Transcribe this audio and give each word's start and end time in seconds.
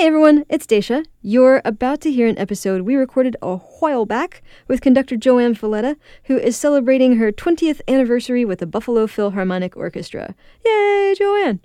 Hey 0.00 0.06
everyone, 0.06 0.46
it's 0.48 0.66
Daisha. 0.66 1.04
You're 1.20 1.60
about 1.62 2.00
to 2.00 2.10
hear 2.10 2.26
an 2.26 2.38
episode 2.38 2.80
we 2.86 2.94
recorded 2.94 3.36
a 3.42 3.56
while 3.56 4.06
back 4.06 4.42
with 4.66 4.80
conductor 4.80 5.14
JoAnn 5.14 5.54
Falletta, 5.54 5.96
who 6.24 6.38
is 6.38 6.56
celebrating 6.56 7.16
her 7.16 7.30
20th 7.30 7.82
anniversary 7.86 8.46
with 8.46 8.60
the 8.60 8.66
Buffalo 8.66 9.06
Philharmonic 9.06 9.76
Orchestra. 9.76 10.34
Yay, 10.64 11.14
JoAnn! 11.20 11.60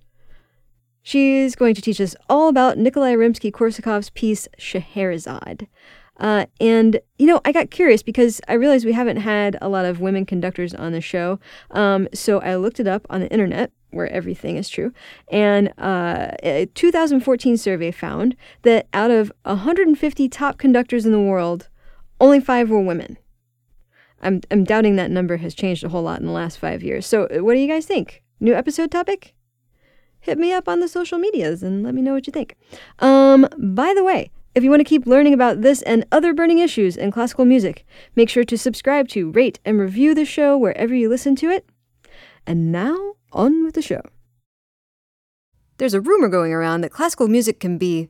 She's 1.02 1.56
going 1.56 1.76
to 1.76 1.82
teach 1.82 2.02
us 2.02 2.13
all 2.29 2.50
about 2.50 2.78
Nikolai 2.78 3.13
Rimsky-Korsakov's 3.13 4.10
piece 4.10 4.49
Scheherazade. 4.58 5.70
Uh, 6.17 6.46
and, 6.60 6.99
you 7.17 7.28
know, 7.28 7.40
I 7.46 7.54
got 7.54 7.72
curious 7.72 8.04
because 8.04 8.42
I 8.49 8.56
realized 8.56 8.86
we 8.86 8.92
haven't 8.92 9.17
had 9.17 9.58
a 9.62 9.70
lot 9.70 9.86
of 9.86 10.02
women 10.02 10.26
conductors 10.26 10.74
on 10.74 10.92
the 10.92 10.99
show. 10.99 11.40
Um, 11.72 12.10
so 12.13 12.42
I 12.42 12.58
looked 12.58 12.81
it 12.81 12.88
up 12.88 13.08
on 13.10 13.22
the 13.22 13.31
internet 13.31 13.72
where 13.96 14.12
everything 14.12 14.57
is 14.57 14.69
true. 14.69 14.91
And 15.29 15.73
uh, 15.77 16.31
a 16.44 16.67
2014 16.75 17.57
survey 17.57 17.91
found 17.91 18.35
that 18.63 18.88
out 18.94 19.12
of 19.12 19.31
150 19.44 20.30
top 20.30 20.58
conductors 20.58 21.05
in 21.05 21.12
the 21.12 21.20
world, 21.20 21.70
only 22.20 22.39
five 22.39 22.70
were 22.70 22.81
women. 22.81 23.17
I'm, 24.22 24.41
I'm 24.52 24.63
doubting 24.63 24.95
that 24.95 25.12
number 25.12 25.38
has 25.38 25.53
changed 25.53 25.84
a 25.84 25.89
whole 25.89 26.03
lot 26.03 26.20
in 26.20 26.26
the 26.26 26.31
last 26.31 26.58
five 26.58 26.84
years. 26.84 27.05
So, 27.05 27.26
uh, 27.26 27.44
what 27.44 27.53
do 27.53 27.59
you 27.59 27.67
guys 27.67 27.86
think? 27.86 28.23
New 28.39 28.53
episode 28.53 28.91
topic? 28.91 29.34
Hit 30.20 30.38
me 30.38 30.52
up 30.52 30.67
on 30.67 30.80
the 30.80 30.88
social 30.88 31.20
medias 31.20 31.62
and 31.62 31.84
let 31.84 31.94
me 31.94 32.02
know 32.02 32.14
what 32.14 32.25
you 32.25 32.31
think. 32.31 32.55
Um, 33.00 33.48
by 33.58 33.94
the 33.94 34.03
way, 34.03 34.31
if 34.55 34.64
you 34.64 34.70
want 34.70 34.80
to 34.80 34.86
keep 34.86 35.05
learning 35.05 35.34
about 35.34 35.62
this 35.62 35.81
and 35.84 36.05
other 36.12 36.34
burning 36.34 36.59
issues 36.59 36.98
in 36.98 37.12
classical 37.12 37.45
music, 37.45 37.86
make 38.16 38.30
sure 38.30 38.45
to 38.45 38.58
subscribe 38.58 39.08
to, 39.09 39.30
rate, 39.31 39.59
and 39.66 39.80
review 39.80 40.16
the 40.16 40.25
show 40.25 40.58
wherever 40.58 40.95
you 40.95 41.09
listen 41.09 41.36
to 41.36 41.50
it. 41.50 41.67
And 42.48 42.72
now, 42.72 43.16
on 43.35 43.63
with 43.63 43.75
the 43.75 43.81
show. 43.81 44.02
There's 45.77 45.94
a 45.94 46.02
rumor 46.02 46.30
going 46.30 46.53
around 46.53 46.81
that 46.81 46.91
classical 46.91 47.27
music 47.27 47.59
can 47.59 47.77
be 47.77 48.09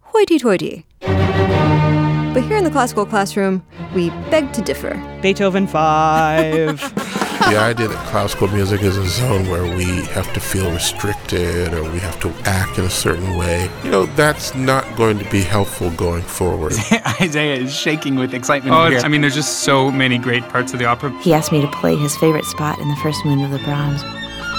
hoity 0.00 0.38
toity. 0.38 0.86
But 1.00 2.42
here 2.42 2.56
in 2.56 2.64
the 2.64 2.70
classical 2.70 3.06
classroom, 3.06 3.64
we 3.94 4.10
beg 4.28 4.52
to 4.54 4.60
differ. 4.62 4.94
Beethoven 5.22 5.68
5. 5.68 6.94
the 7.50 7.56
idea 7.56 7.86
that 7.86 8.06
classical 8.08 8.48
music 8.48 8.82
is 8.82 8.96
a 8.96 9.06
zone 9.06 9.48
where 9.48 9.62
we 9.76 9.84
have 10.06 10.32
to 10.32 10.40
feel 10.40 10.68
restricted 10.72 11.72
or 11.72 11.84
we 11.92 12.00
have 12.00 12.18
to 12.18 12.30
act 12.44 12.76
in 12.76 12.86
a 12.86 12.90
certain 12.90 13.36
way, 13.36 13.70
you 13.84 13.90
know, 13.92 14.06
that's 14.06 14.52
not 14.56 14.84
going 14.96 15.16
to 15.20 15.30
be 15.30 15.42
helpful 15.42 15.90
going 15.90 16.22
forward. 16.22 16.72
Isaiah 17.20 17.54
is 17.54 17.72
shaking 17.72 18.16
with 18.16 18.34
excitement. 18.34 18.74
Oh, 18.74 18.98
I 19.04 19.06
mean, 19.06 19.20
there's 19.20 19.36
just 19.36 19.60
so 19.60 19.92
many 19.92 20.18
great 20.18 20.42
parts 20.48 20.72
of 20.72 20.80
the 20.80 20.86
opera. 20.86 21.16
He 21.20 21.32
asked 21.32 21.52
me 21.52 21.60
to 21.60 21.70
play 21.70 21.94
his 21.94 22.16
favorite 22.16 22.46
spot 22.46 22.80
in 22.80 22.88
the 22.88 22.96
first 22.96 23.24
movement 23.24 23.52
of 23.52 23.60
the 23.60 23.64
Brahms. 23.64 24.02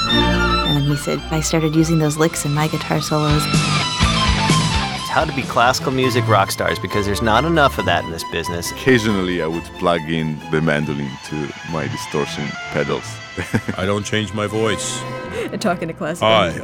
And 0.09 0.77
then 0.77 0.83
he 0.83 0.95
said, 0.95 1.19
I 1.31 1.41
started 1.41 1.75
using 1.75 1.99
those 1.99 2.17
licks 2.17 2.45
in 2.45 2.53
my 2.53 2.67
guitar 2.67 3.01
solos 3.01 3.43
It's 3.45 5.09
how 5.09 5.25
to 5.25 5.33
be 5.33 5.43
classical 5.43 5.91
music 5.91 6.27
rock 6.27 6.51
stars 6.51 6.79
because 6.79 7.05
there's 7.05 7.21
not 7.21 7.45
enough 7.45 7.77
of 7.77 7.85
that 7.85 8.03
in 8.03 8.11
this 8.11 8.23
business. 8.31 8.71
Occasionally, 8.71 9.41
I 9.41 9.47
would 9.47 9.63
plug 9.79 10.01
in 10.09 10.39
the 10.51 10.61
mandolin 10.61 11.11
to 11.25 11.49
my 11.71 11.87
distortion 11.87 12.47
pedals. 12.71 13.05
I 13.77 13.85
don't 13.85 14.03
change 14.05 14.33
my 14.33 14.47
voice. 14.47 15.01
And 15.51 15.61
Talking 15.61 15.87
to 15.87 15.93
classical 15.93 16.27
Hi. 16.27 16.59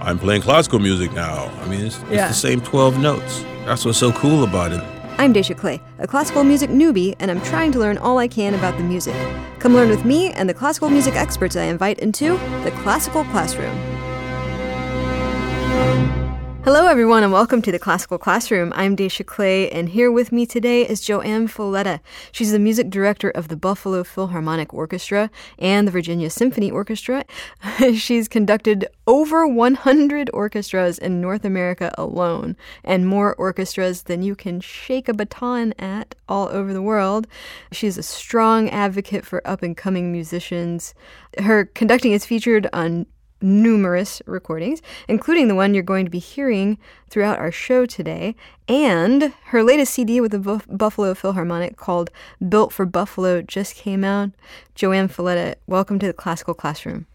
I'm 0.00 0.18
playing 0.18 0.42
classical 0.42 0.78
music 0.78 1.12
now. 1.12 1.46
I 1.62 1.66
mean, 1.66 1.86
it's, 1.86 1.98
yeah. 2.10 2.28
it's 2.28 2.40
the 2.40 2.48
same 2.48 2.60
12 2.60 2.98
notes. 2.98 3.44
That's 3.64 3.84
what's 3.84 3.98
so 3.98 4.12
cool 4.12 4.44
about 4.44 4.72
it. 4.72 4.93
I'm 5.16 5.32
Daisha 5.32 5.56
Clay, 5.56 5.80
a 6.00 6.08
classical 6.08 6.42
music 6.42 6.70
newbie, 6.70 7.14
and 7.20 7.30
I'm 7.30 7.40
trying 7.42 7.70
to 7.72 7.78
learn 7.78 7.98
all 7.98 8.18
I 8.18 8.26
can 8.26 8.52
about 8.52 8.76
the 8.76 8.82
music. 8.82 9.14
Come 9.60 9.72
learn 9.72 9.88
with 9.88 10.04
me 10.04 10.32
and 10.32 10.48
the 10.48 10.54
classical 10.54 10.90
music 10.90 11.14
experts 11.14 11.54
I 11.54 11.64
invite 11.64 12.00
into 12.00 12.36
the 12.64 12.72
Classical 12.82 13.22
Classroom. 13.26 13.74
Hello, 16.64 16.86
everyone, 16.86 17.22
and 17.22 17.30
welcome 17.30 17.60
to 17.60 17.70
the 17.70 17.78
Classical 17.78 18.16
Classroom. 18.16 18.72
I'm 18.74 18.96
Daisha 18.96 19.26
Clay, 19.26 19.68
and 19.68 19.90
here 19.90 20.10
with 20.10 20.32
me 20.32 20.46
today 20.46 20.88
is 20.88 21.02
JoAnn 21.02 21.50
Falletta. 21.50 22.00
She's 22.32 22.52
the 22.52 22.58
music 22.58 22.88
director 22.88 23.28
of 23.28 23.48
the 23.48 23.56
Buffalo 23.56 24.02
Philharmonic 24.02 24.72
Orchestra 24.72 25.30
and 25.58 25.86
the 25.86 25.92
Virginia 25.92 26.30
Symphony 26.30 26.70
Orchestra. 26.70 27.26
She's 27.94 28.28
conducted 28.28 28.86
over 29.06 29.46
100 29.46 30.30
orchestras 30.32 30.98
in 30.98 31.20
North 31.20 31.44
America 31.44 31.94
alone, 31.98 32.56
and 32.82 33.06
more 33.06 33.34
orchestras 33.34 34.04
than 34.04 34.22
you 34.22 34.34
can 34.34 34.62
shake 34.62 35.10
a 35.10 35.12
baton 35.12 35.74
at 35.78 36.14
all 36.30 36.48
over 36.48 36.72
the 36.72 36.80
world. 36.80 37.26
She's 37.72 37.98
a 37.98 38.02
strong 38.02 38.70
advocate 38.70 39.26
for 39.26 39.46
up 39.46 39.62
and 39.62 39.76
coming 39.76 40.10
musicians. 40.10 40.94
Her 41.38 41.66
conducting 41.66 42.12
is 42.12 42.24
featured 42.24 42.70
on 42.72 43.04
numerous 43.44 44.22
recordings, 44.26 44.82
including 45.06 45.46
the 45.46 45.54
one 45.54 45.74
you're 45.74 45.82
going 45.82 46.04
to 46.04 46.10
be 46.10 46.18
hearing 46.18 46.78
throughout 47.10 47.38
our 47.38 47.52
show 47.52 47.86
today, 47.86 48.34
and 48.66 49.32
her 49.46 49.62
latest 49.62 49.94
CD 49.94 50.20
with 50.20 50.32
the 50.32 50.38
Buff- 50.38 50.66
Buffalo 50.68 51.14
Philharmonic 51.14 51.76
called 51.76 52.10
Built 52.48 52.72
for 52.72 52.86
Buffalo 52.86 53.42
just 53.42 53.76
came 53.76 54.02
out. 54.02 54.30
JoAnn 54.74 55.08
Falletta, 55.12 55.54
welcome 55.66 55.98
to 55.98 56.06
the 56.06 56.12
Classical 56.12 56.54
Classroom. 56.54 57.06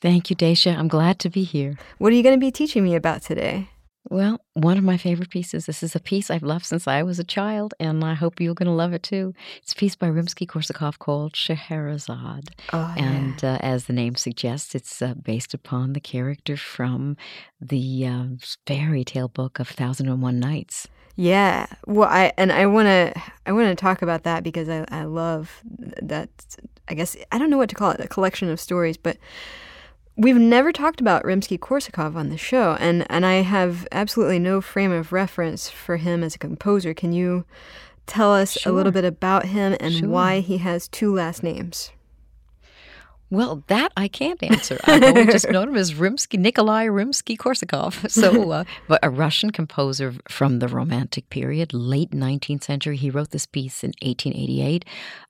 Thank 0.00 0.28
you, 0.28 0.36
Daisha. 0.36 0.76
I'm 0.76 0.88
glad 0.88 1.18
to 1.20 1.30
be 1.30 1.44
here. 1.44 1.78
What 1.98 2.12
are 2.12 2.16
you 2.16 2.22
going 2.22 2.38
to 2.38 2.46
be 2.46 2.50
teaching 2.50 2.84
me 2.84 2.94
about 2.94 3.22
today? 3.22 3.70
Well, 4.10 4.40
one 4.52 4.76
of 4.76 4.84
my 4.84 4.98
favorite 4.98 5.30
pieces. 5.30 5.64
This 5.64 5.82
is 5.82 5.96
a 5.96 6.00
piece 6.00 6.30
I've 6.30 6.42
loved 6.42 6.66
since 6.66 6.86
I 6.86 7.02
was 7.02 7.18
a 7.18 7.24
child, 7.24 7.72
and 7.80 8.04
I 8.04 8.14
hope 8.14 8.38
you're 8.38 8.54
going 8.54 8.66
to 8.66 8.72
love 8.72 8.92
it 8.92 9.02
too. 9.02 9.34
It's 9.62 9.72
a 9.72 9.76
piece 9.76 9.96
by 9.96 10.08
Rimsky-Korsakov 10.08 10.98
called 10.98 11.34
Scheherazade, 11.34 12.50
oh, 12.72 12.94
and 12.98 13.42
yeah. 13.42 13.54
uh, 13.54 13.58
as 13.60 13.86
the 13.86 13.94
name 13.94 14.14
suggests, 14.14 14.74
it's 14.74 15.00
uh, 15.00 15.14
based 15.14 15.54
upon 15.54 15.94
the 15.94 16.00
character 16.00 16.56
from 16.56 17.16
the 17.60 18.06
uh, 18.06 18.24
fairy 18.66 19.04
tale 19.04 19.28
book 19.28 19.58
of 19.58 19.68
Thousand 19.68 20.08
and 20.08 20.20
One 20.20 20.38
Nights. 20.38 20.86
Yeah, 21.16 21.66
well, 21.86 22.08
I 22.08 22.32
and 22.36 22.52
I 22.52 22.66
want 22.66 22.86
to 22.86 23.22
I 23.46 23.52
want 23.52 23.68
to 23.68 23.80
talk 23.80 24.02
about 24.02 24.24
that 24.24 24.42
because 24.42 24.68
I 24.68 24.84
I 24.88 25.04
love 25.04 25.62
that. 26.02 26.28
I 26.88 26.94
guess 26.94 27.16
I 27.32 27.38
don't 27.38 27.48
know 27.50 27.56
what 27.56 27.70
to 27.70 27.74
call 27.74 27.92
it, 27.92 28.00
a 28.00 28.08
collection 28.08 28.50
of 28.50 28.60
stories, 28.60 28.98
but 28.98 29.16
We've 30.16 30.36
never 30.36 30.70
talked 30.70 31.00
about 31.00 31.24
Rimsky 31.24 31.58
Korsakov 31.58 32.14
on 32.14 32.28
the 32.28 32.36
show, 32.36 32.76
and, 32.78 33.04
and 33.10 33.26
I 33.26 33.42
have 33.42 33.88
absolutely 33.90 34.38
no 34.38 34.60
frame 34.60 34.92
of 34.92 35.12
reference 35.12 35.68
for 35.68 35.96
him 35.96 36.22
as 36.22 36.36
a 36.36 36.38
composer. 36.38 36.94
Can 36.94 37.12
you 37.12 37.44
tell 38.06 38.32
us 38.32 38.52
sure. 38.52 38.72
a 38.72 38.74
little 38.74 38.92
bit 38.92 39.04
about 39.04 39.46
him 39.46 39.76
and 39.80 39.92
sure. 39.94 40.08
why 40.08 40.38
he 40.38 40.58
has 40.58 40.86
two 40.86 41.12
last 41.12 41.42
names? 41.42 41.90
Well, 43.34 43.64
that 43.66 43.92
I 43.96 44.06
can't 44.06 44.40
answer. 44.42 44.78
I've 44.84 45.02
only 45.02 45.26
just 45.26 45.48
known 45.50 45.70
him 45.70 45.76
as 45.76 45.94
Rimsky, 45.94 46.38
Nikolai 46.38 46.86
Rimsky-Korsakov. 46.86 48.08
So, 48.14 48.52
uh, 48.52 48.64
but 48.86 49.00
a 49.02 49.10
Russian 49.10 49.50
composer 49.50 50.14
from 50.28 50.60
the 50.60 50.68
Romantic 50.68 51.28
period, 51.30 51.74
late 51.74 52.12
19th 52.12 52.62
century. 52.62 52.96
He 52.96 53.10
wrote 53.10 53.30
this 53.30 53.44
piece 53.44 53.82
in 53.82 53.88
1888. 54.02 54.84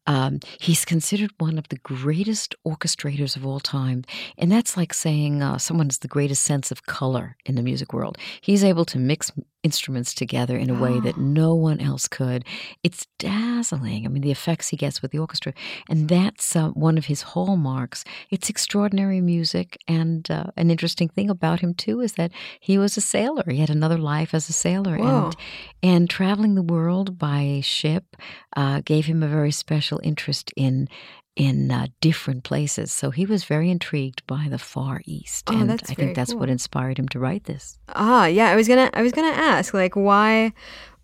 Um, 0.07 0.41
he's 0.61 0.85
considered 0.85 1.31
one 1.39 1.57
of 1.57 1.69
the 1.69 1.79
greatest 1.79 2.55
orchestrators 2.67 3.37
of 3.37 3.47
all 3.47 3.59
time. 3.59 4.05
And 4.37 4.53
that's 4.53 4.77
like 4.77 4.93
saying 4.93 5.43
uh, 5.43 5.57
someone 5.57 5.87
has 5.87 5.99
the 5.99 6.09
greatest 6.09 6.43
sense 6.43 6.71
of 6.71 6.85
color 6.85 7.37
in 7.47 7.55
the 7.55 7.63
music 7.63 7.95
world. 7.95 8.19
He's 8.43 8.63
able 8.63 8.85
to 8.87 8.99
mix 8.99 9.33
instruments 9.65 10.15
together 10.15 10.57
in 10.57 10.71
a 10.71 10.81
way 10.81 11.01
that 11.01 11.17
no 11.17 11.55
one 11.55 11.81
else 11.81 12.07
could. 12.07 12.45
It's 12.85 13.07
dazzling. 13.19 14.05
I 14.05 14.09
mean, 14.09 14.23
the 14.23 14.31
effects 14.31 14.69
he 14.69 14.77
gets 14.77 15.03
with 15.03 15.11
the 15.11 15.19
orchestra. 15.19 15.55
And 15.89 16.09
that's 16.09 16.55
uh, 16.55 16.69
one 16.71 16.99
of 16.99 17.07
his 17.07 17.23
hallmarks. 17.23 18.05
It's 18.31 18.51
extraordinary 18.51 19.21
music. 19.21 19.79
And 19.89 20.31
uh, 20.31 20.45
an 20.57 20.71
interesting 20.71 21.09
thing 21.09 21.31
about 21.31 21.61
him, 21.61 21.75
too, 21.75 22.01
is 22.01 22.13
that 22.13 22.31
he 22.61 22.79
was 22.79 22.97
a 22.97 23.01
sailor. 23.01 23.45
He 23.49 23.59
had 23.59 23.71
another 23.71 23.99
life 23.99 24.35
as 24.35 24.49
a 24.49 24.53
sailor. 24.53 24.99
Whoa. 24.99 25.27
And, 25.27 25.37
and 25.83 26.11
traveling 26.11 26.55
the 26.55 26.63
world 26.63 27.19
by 27.19 27.61
ship 27.65 28.17
uh, 28.57 28.83
gave 28.85 29.07
him 29.07 29.23
a 29.23 29.29
very 29.29 29.51
special 29.51 30.01
interest 30.05 30.53
in 30.57 30.89
in 31.37 31.71
uh, 31.71 31.87
different 32.01 32.45
places. 32.45 32.93
So 32.93 33.11
he 33.11 33.27
was 33.27 33.45
very 33.45 33.71
intrigued 33.71 34.27
by 34.27 34.47
the 34.49 34.59
Far 34.59 35.03
East, 35.05 35.45
oh, 35.49 35.61
and 35.61 35.71
I 35.71 35.77
think 35.77 36.15
that's 36.15 36.33
cool. 36.33 36.41
what 36.41 36.49
inspired 36.49 36.99
him 36.99 37.09
to 37.09 37.19
write 37.19 37.45
this. 37.45 37.79
Ah, 37.89 38.27
yeah. 38.27 38.51
I 38.51 38.57
was 38.57 38.69
gonna 38.69 38.91
I 38.95 39.03
was 39.03 39.13
gonna 39.13 39.29
ask 39.29 39.75
like 39.75 39.95
why 39.95 40.53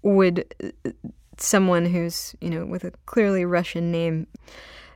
would 0.03 0.55
uh, 0.63 0.91
someone 1.37 1.87
who's 1.87 2.35
you 2.41 2.51
know 2.51 2.65
with 2.65 2.85
a 2.85 2.93
clearly 3.07 3.45
Russian 3.45 3.91
name 3.91 4.27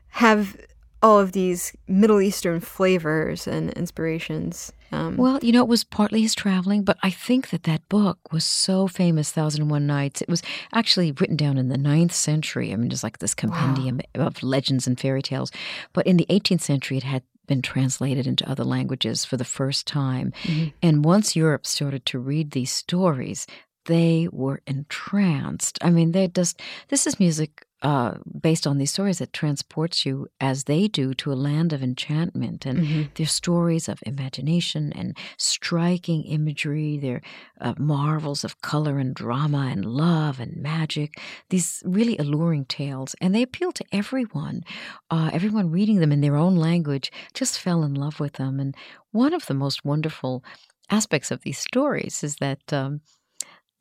have 0.09 0.57
all 1.03 1.21
of 1.21 1.33
these 1.33 1.77
Middle 1.87 2.21
Eastern 2.21 2.61
flavors 2.61 3.47
and 3.47 3.71
inspirations. 3.73 4.73
Um, 4.95 5.17
well, 5.17 5.39
you 5.43 5.53
know, 5.53 5.63
it 5.63 5.69
was 5.69 5.85
partly 5.85 6.23
his 6.23 6.35
traveling, 6.35 6.85
but 6.85 6.97
I 7.03 7.11
think 7.11 7.51
that 7.51 7.65
that 7.65 7.89
book 7.89 8.33
was 8.33 8.45
so 8.45 8.87
famous, 8.87 9.33
Thousand 9.33 9.63
and 9.63 9.71
One 9.71 9.87
Nights. 9.87 10.23
It 10.23 10.29
was 10.29 10.43
actually 10.73 11.13
written 11.13 11.37
down 11.37 11.59
in 11.59 11.69
the 11.69 11.79
ninth 11.79 12.15
century. 12.15 12.73
I 12.73 12.77
mean, 12.77 12.91
just 12.91 13.03
like 13.03 13.19
this 13.19 13.35
compendium 13.35 14.01
wow. 14.15 14.27
of 14.27 14.43
legends 14.43 14.87
and 14.87 14.99
fairy 14.99 15.23
tales. 15.23 15.51
But 15.93 16.07
in 16.07 16.17
the 16.17 16.27
18th 16.31 16.61
century, 16.61 16.97
it 16.97 17.03
had 17.03 17.23
been 17.47 17.63
translated 17.63 18.27
into 18.27 18.49
other 18.49 18.65
languages 18.65 19.25
for 19.25 19.37
the 19.37 19.45
first 19.45 19.87
time. 19.87 20.33
Mm-hmm. 20.45 20.69
And 20.83 21.05
once 21.05 21.37
Europe 21.37 21.67
started 21.67 22.07
to 22.07 22.19
read 22.19 22.53
these 22.53 22.73
stories, 22.73 23.47
they 23.87 24.29
were 24.33 24.63
entranced. 24.67 25.79
I 25.83 25.91
mean, 25.91 26.13
they 26.13 26.29
just, 26.29 26.61
this 26.89 27.07
is 27.07 27.21
music 27.21 27.67
uh, 27.85 28.15
based 28.41 28.67
on 28.67 28.79
these 28.79 28.91
stories 28.91 29.19
that 29.19 29.33
transports 29.33 30.05
you 30.07 30.27
as 30.41 30.65
they 30.65 30.89
do 30.89 31.15
to 31.15 31.31
a 31.33 31.35
land 31.49 31.73
of 31.73 31.83
enchantment 31.83 32.65
and 32.67 32.79
Mm-hmm. 32.81 33.03
they're 33.15 33.27
stories 33.27 33.89
of 33.89 34.03
imagination 34.07 34.93
and 34.95 35.17
striking 35.37 36.25
imagery 36.25 36.99
they're 36.99 37.23
uh, 37.61 37.75
marvels 37.79 38.43
of 38.45 38.61
color 38.63 38.99
and 38.99 39.15
drama 39.15 39.69
and 39.71 39.85
love 39.85 40.41
and 40.41 40.57
magic 40.57 41.21
these 41.51 41.83
really 41.85 42.17
alluring 42.19 42.65
tales 42.65 43.15
and 43.21 43.35
they 43.35 43.43
appeal 43.43 43.71
to 43.73 43.85
everyone 43.93 44.65
uh, 45.11 45.31
everyone 45.33 45.71
reading 45.71 46.01
them 46.01 46.13
in 46.13 46.23
their 46.23 46.37
own 46.37 46.57
language 46.57 47.13
just 47.35 47.61
fell 47.61 47.83
in 47.85 47.95
love 47.95 48.19
with 48.19 48.35
them 48.35 48.59
and 48.59 48.75
one 49.13 49.35
of 49.35 49.47
the 49.47 49.55
most 49.55 49.85
wonderful 49.85 50.43
aspects 50.91 51.31
of 51.31 51.43
these 51.43 51.59
stories 51.59 52.25
is 52.25 52.37
that 52.37 52.73
um, 52.73 53.01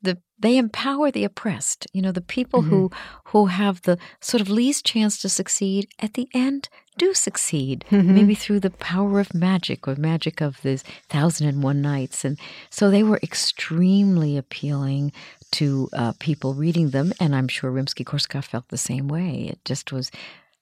the 0.04 0.18
they 0.38 0.56
empower 0.56 1.10
the 1.10 1.24
oppressed. 1.24 1.86
You 1.92 2.02
know, 2.02 2.12
the 2.12 2.20
people 2.20 2.62
who 2.62 2.90
who 3.26 3.46
have 3.46 3.82
the 3.82 3.98
sort 4.20 4.40
of 4.40 4.48
least 4.48 4.84
chance 4.84 5.18
to 5.22 5.28
succeed 5.28 5.88
at 6.00 6.14
the 6.14 6.28
end 6.34 6.68
do 6.96 7.12
succeed, 7.14 7.84
maybe 7.90 8.36
through 8.36 8.60
the 8.60 8.70
power 8.70 9.18
of 9.18 9.34
magic 9.34 9.88
or 9.88 9.96
magic 9.96 10.40
of 10.40 10.62
this 10.62 10.84
thousand 11.08 11.48
and 11.48 11.62
one 11.62 11.82
nights. 11.82 12.24
And 12.24 12.38
so 12.70 12.90
they 12.90 13.02
were 13.02 13.18
extremely 13.22 14.36
appealing 14.36 15.12
to 15.52 15.88
uh, 15.92 16.12
people 16.20 16.54
reading 16.54 16.90
them, 16.90 17.12
and 17.18 17.34
I'm 17.34 17.48
sure 17.48 17.72
Rimsky-Korsakov 17.72 18.44
felt 18.44 18.68
the 18.68 18.76
same 18.76 19.08
way. 19.08 19.48
It 19.50 19.64
just 19.64 19.92
was 19.92 20.10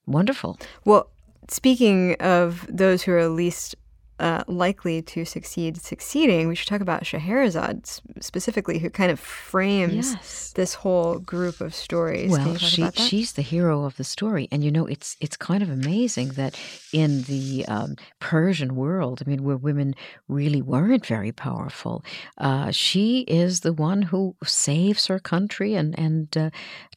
wonderful. 0.06 0.58
Well, 0.84 1.10
speaking 1.48 2.14
of 2.20 2.66
those 2.68 3.02
who 3.02 3.12
are 3.12 3.28
least 3.28 3.74
uh, 4.22 4.44
likely 4.46 5.02
to 5.02 5.24
succeed 5.24 5.76
succeeding, 5.82 6.46
we 6.48 6.54
should 6.54 6.68
talk 6.68 6.80
about 6.80 7.04
Scheherazade 7.04 7.84
specifically, 8.20 8.78
who 8.78 8.88
kind 8.88 9.10
of 9.10 9.18
frames 9.18 10.12
Yes. 10.12 10.52
this 10.54 10.74
whole 10.74 11.18
group 11.18 11.60
of 11.60 11.74
stories. 11.74 12.30
Well, 12.30 12.56
she 12.56 12.82
about 12.82 12.94
that? 12.94 13.02
she's 13.02 13.32
the 13.32 13.42
hero 13.42 13.84
of 13.84 13.96
the 13.96 14.04
story, 14.04 14.46
and 14.52 14.62
you 14.62 14.70
know 14.70 14.86
it's 14.86 15.16
it's 15.20 15.36
kind 15.36 15.62
of 15.62 15.70
amazing 15.70 16.28
that 16.40 16.56
in 16.92 17.22
the 17.22 17.64
um, 17.66 17.96
Persian 18.20 18.76
world, 18.76 19.22
I 19.26 19.28
mean, 19.28 19.42
where 19.42 19.56
women 19.56 19.94
really 20.28 20.62
weren't 20.62 21.04
very 21.06 21.32
powerful, 21.32 22.04
uh, 22.38 22.70
she 22.70 23.20
is 23.42 23.60
the 23.60 23.72
one 23.72 24.02
who 24.02 24.36
saves 24.44 25.06
her 25.08 25.18
country 25.18 25.74
and 25.74 25.98
and 25.98 26.36
uh, 26.36 26.50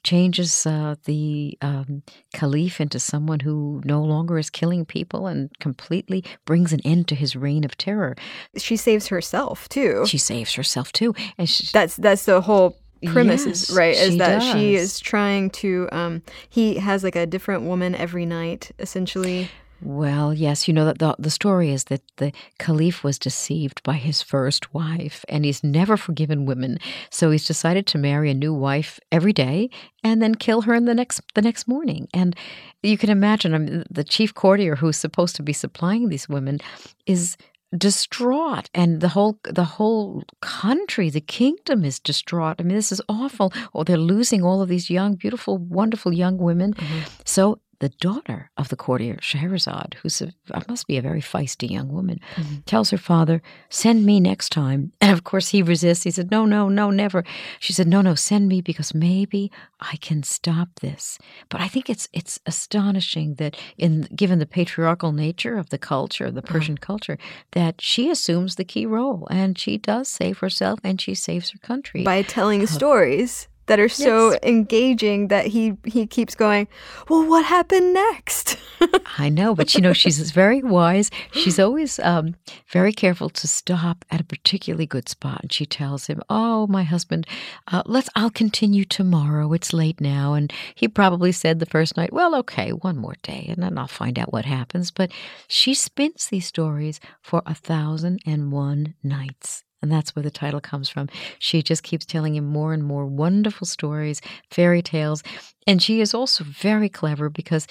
changes 0.04 0.66
uh, 0.68 0.96
the 1.06 1.58
um, 1.62 2.04
caliph 2.34 2.80
into 2.80 3.00
someone 3.00 3.40
who 3.40 3.82
no 3.84 4.04
longer 4.04 4.38
is 4.38 4.50
killing 4.52 4.86
people 4.86 5.26
and 5.26 5.50
completely 5.60 6.24
brings 6.46 6.72
an 6.74 6.82
end 6.86 7.08
to 7.08 7.15
his 7.16 7.36
reign 7.36 7.64
of 7.64 7.78
terror. 7.78 8.16
she 8.58 8.78
saves 8.78 9.08
herself 9.08 9.68
too. 9.70 10.06
She 10.06 10.18
saves 10.18 10.54
herself 10.54 10.92
too, 10.92 11.16
and 11.38 11.50
she, 11.50 11.68
that's 11.74 11.96
that's 11.96 12.26
the 12.26 12.42
whole 12.42 12.78
premise 13.06 13.46
Yes, 13.46 13.70
right 13.72 13.96
is 13.96 14.18
that 14.18 14.42
she 14.42 14.76
is 14.76 15.00
trying 15.00 15.50
to 15.52 15.88
um 15.92 16.24
he 16.50 16.78
has 16.78 17.04
like 17.04 17.16
a 17.16 17.26
different 17.26 17.64
woman 17.64 17.94
every 17.94 18.26
night 18.26 18.72
essentially 18.80 19.48
Well, 19.86 20.34
yes, 20.34 20.68
you 20.68 20.74
know 20.74 20.86
that 20.86 20.98
the 20.98 21.16
the 21.20 21.30
story 21.30 21.70
is 21.70 21.84
that 21.86 22.02
the 22.18 22.32
caliph 22.58 23.04
was 23.04 23.20
deceived 23.20 23.84
by 23.84 23.94
his 23.94 24.24
first 24.24 24.74
wife, 24.74 25.24
and 25.30 25.46
he's 25.46 25.64
never 25.64 25.96
forgiven 25.96 26.48
women. 26.48 26.80
So 27.12 27.30
he's 27.30 27.46
decided 27.46 27.86
to 27.88 28.00
marry 28.00 28.32
a 28.32 28.34
new 28.34 28.52
wife 28.52 29.00
every 29.12 29.32
day, 29.32 29.70
and 30.04 30.24
then 30.24 30.34
kill 30.34 30.62
her 30.62 30.74
in 30.74 30.86
the 30.86 30.96
next 30.96 31.22
the 31.36 31.44
next 31.44 31.68
morning. 31.68 32.08
And 32.16 32.36
you 32.82 32.98
can 32.98 33.12
imagine, 33.12 33.54
I 33.54 33.60
mean, 33.60 33.84
the 33.88 34.04
chief 34.04 34.34
courtier 34.34 34.76
who's 34.76 34.98
supposed 34.98 35.36
to 35.36 35.44
be 35.44 35.54
supplying 35.54 36.10
these 36.10 36.28
women 36.28 36.62
is 37.06 37.38
distraught 37.78 38.70
and 38.74 39.02
the 39.02 39.10
whole 39.10 39.40
the 39.44 39.64
whole 39.64 40.24
country 40.42 41.10
the 41.10 41.20
kingdom 41.20 41.84
is 41.84 42.00
distraught 42.00 42.56
i 42.60 42.64
mean 42.64 42.76
this 42.76 42.92
is 42.92 43.02
awful 43.10 43.52
or 43.74 43.84
they're 43.84 43.98
losing 43.98 44.44
all 44.44 44.62
of 44.62 44.70
these 44.70 44.90
young 44.90 45.16
beautiful 45.16 45.58
wonderful 45.58 46.14
young 46.14 46.38
women 46.38 46.74
mm-hmm. 46.74 47.00
so 47.26 47.60
the 47.86 47.90
daughter 48.00 48.50
of 48.58 48.70
the 48.70 48.76
courtier 48.76 49.20
Scheherazade, 49.22 49.96
who's 50.02 50.20
a, 50.20 50.34
must 50.68 50.88
be 50.88 50.98
a 50.98 51.04
very 51.04 51.22
feisty 51.22 51.70
young 51.70 51.90
woman, 51.90 52.20
mm-hmm. 52.36 52.62
tells 52.66 52.90
her 52.90 52.98
father, 52.98 53.44
"Send 53.70 54.08
me 54.08 54.20
next 54.20 54.50
time." 54.52 54.92
And 55.02 55.14
of 55.14 55.24
course, 55.24 55.50
he 55.50 55.62
resists. 55.62 56.04
He 56.04 56.10
said, 56.10 56.32
"No, 56.32 56.46
no, 56.46 56.68
no, 56.68 56.90
never." 56.90 57.24
She 57.60 57.74
said, 57.74 57.88
"No, 57.88 58.02
no, 58.02 58.16
send 58.16 58.48
me 58.48 58.60
because 58.60 58.96
maybe 58.96 59.52
I 59.80 59.98
can 59.98 60.24
stop 60.24 60.70
this." 60.80 61.20
But 61.50 61.62
I 61.62 61.68
think 61.68 61.92
it's 61.92 62.10
it's 62.12 62.40
astonishing 62.48 63.36
that, 63.36 63.56
in 63.78 64.08
given 64.16 64.40
the 64.40 64.48
patriarchal 64.58 65.12
nature 65.12 65.56
of 65.60 65.70
the 65.70 65.78
culture, 65.78 66.32
the 66.32 66.42
uh-huh. 66.42 66.54
Persian 66.54 66.80
culture, 66.80 67.20
that 67.52 67.82
she 67.82 68.10
assumes 68.10 68.56
the 68.56 68.66
key 68.66 68.88
role 68.88 69.28
and 69.30 69.60
she 69.60 69.78
does 69.78 70.08
save 70.08 70.40
herself 70.40 70.80
and 70.84 71.00
she 71.00 71.14
saves 71.14 71.52
her 71.52 71.60
country 71.60 72.04
by 72.04 72.24
telling 72.24 72.66
stories 72.66 73.48
that 73.68 73.80
are 73.80 73.90
so 73.90 74.32
Yes. 74.32 74.40
engaging 74.44 75.28
that 75.30 75.48
he 75.48 75.74
he 75.86 76.06
keeps 76.08 76.36
going 76.36 76.68
well 77.10 77.28
what 77.28 77.46
happened 77.46 77.94
next 77.94 78.58
I 79.18 79.30
know, 79.30 79.56
but 79.56 79.74
you 79.74 79.80
know, 79.82 79.94
she's 79.94 80.32
very 80.32 80.62
wise. 80.62 81.10
She's 81.32 81.60
always 81.60 81.98
um, 82.00 82.36
very 82.68 82.92
careful 82.92 83.30
to 83.30 83.48
stop 83.48 84.04
at 84.12 84.20
a 84.20 84.24
particularly 84.26 84.86
good 84.86 85.08
spot. 85.08 85.40
And 85.44 85.54
she 85.54 85.66
tells 85.66 86.08
him, 86.08 86.22
"Oh, 86.30 86.68
my 86.68 86.84
husband, 86.84 87.26
uh, 87.72 87.84
let's. 87.86 88.10
I'll 88.16 88.30
continue 88.30 88.84
tomorrow. 88.84 89.54
It's 89.54 89.72
late 89.74 90.02
now." 90.02 90.34
And 90.34 90.52
he 90.76 90.88
probably 90.90 91.32
said 91.32 91.60
the 91.60 91.66
first 91.66 91.96
night, 91.96 92.12
"Well, 92.12 92.36
okay, 92.36 92.72
one 92.72 92.98
more 92.98 93.16
day, 93.24 93.46
and 93.48 93.64
then 93.64 93.78
I'll 93.78 93.88
find 93.88 94.20
out 94.20 94.34
what 94.34 94.46
happens." 94.46 94.92
But 94.92 95.10
she 95.48 95.74
spins 95.74 96.28
these 96.28 96.46
stories 96.46 97.00
for 97.22 97.42
a 97.46 97.56
thousand 97.56 98.20
and 98.26 98.52
one 98.52 98.96
nights. 99.02 99.64
And 99.86 99.92
that's 99.92 100.16
where 100.16 100.24
the 100.24 100.32
title 100.32 100.60
comes 100.60 100.90
from. 100.90 101.10
She 101.38 101.62
just 101.62 101.84
keeps 101.84 102.08
telling 102.08 102.34
him 102.36 102.46
more 102.46 102.74
and 102.74 102.84
more 102.84 103.06
wonderful 103.06 103.68
stories, 103.68 104.20
fairy 104.50 104.82
tales. 104.82 105.22
And 105.68 105.80
she 105.80 106.02
is 106.02 106.12
also 106.16 106.44
very 106.44 106.90
clever 106.90 107.30
because 107.30 107.68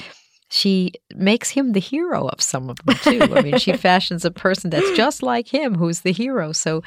she 0.48 0.92
makes 1.16 1.50
him 1.50 1.72
the 1.72 1.80
hero 1.80 2.28
of 2.28 2.40
some 2.40 2.70
of 2.70 2.76
them 2.84 2.94
too. 3.02 3.34
I 3.34 3.42
mean, 3.42 3.58
she 3.58 3.72
fashions 3.88 4.24
a 4.24 4.30
person 4.30 4.70
that's 4.70 4.96
just 4.96 5.24
like 5.24 5.48
him, 5.48 5.74
who's 5.74 6.02
the 6.02 6.12
hero. 6.12 6.52
So, 6.52 6.84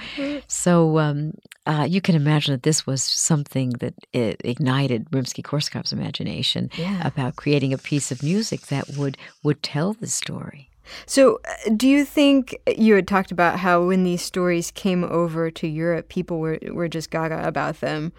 so 0.47 0.97
um, 0.99 1.33
uh, 1.65 1.85
you 1.89 1.99
can 1.99 2.15
imagine 2.15 2.53
that 2.53 2.63
this 2.63 2.87
was 2.87 3.03
something 3.03 3.71
that 3.81 3.95
it 4.13 4.39
ignited 4.45 5.11
Rimsky-Korsakov's 5.11 5.91
imagination 5.91 6.69
Yeah. 6.77 7.05
about 7.05 7.35
creating 7.35 7.73
a 7.73 7.77
piece 7.77 8.13
of 8.13 8.23
music 8.23 8.67
that 8.67 8.85
would 8.97 9.17
would 9.43 9.61
tell 9.61 9.91
the 9.91 10.07
story. 10.07 10.69
So 11.05 11.39
uh, 11.47 11.69
do 11.75 11.87
you 11.87 12.03
think 12.05 12.57
you 12.77 12.95
had 12.95 13.07
talked 13.07 13.31
about 13.31 13.59
how 13.59 13.85
when 13.85 14.03
these 14.03 14.21
stories 14.21 14.71
came 14.71 15.03
over 15.03 15.49
to 15.51 15.67
Europe 15.67 16.09
people 16.09 16.39
were 16.39 16.59
were 16.71 16.87
just 16.87 17.09
gaga 17.11 17.45
about 17.47 17.79
them 17.79 18.11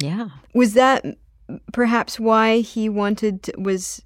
Yeah. 0.00 0.28
was 0.54 0.74
that 0.74 1.04
perhaps 1.72 2.20
why 2.20 2.58
he 2.60 2.88
wanted 2.88 3.42
to, 3.44 3.52
was 3.58 4.02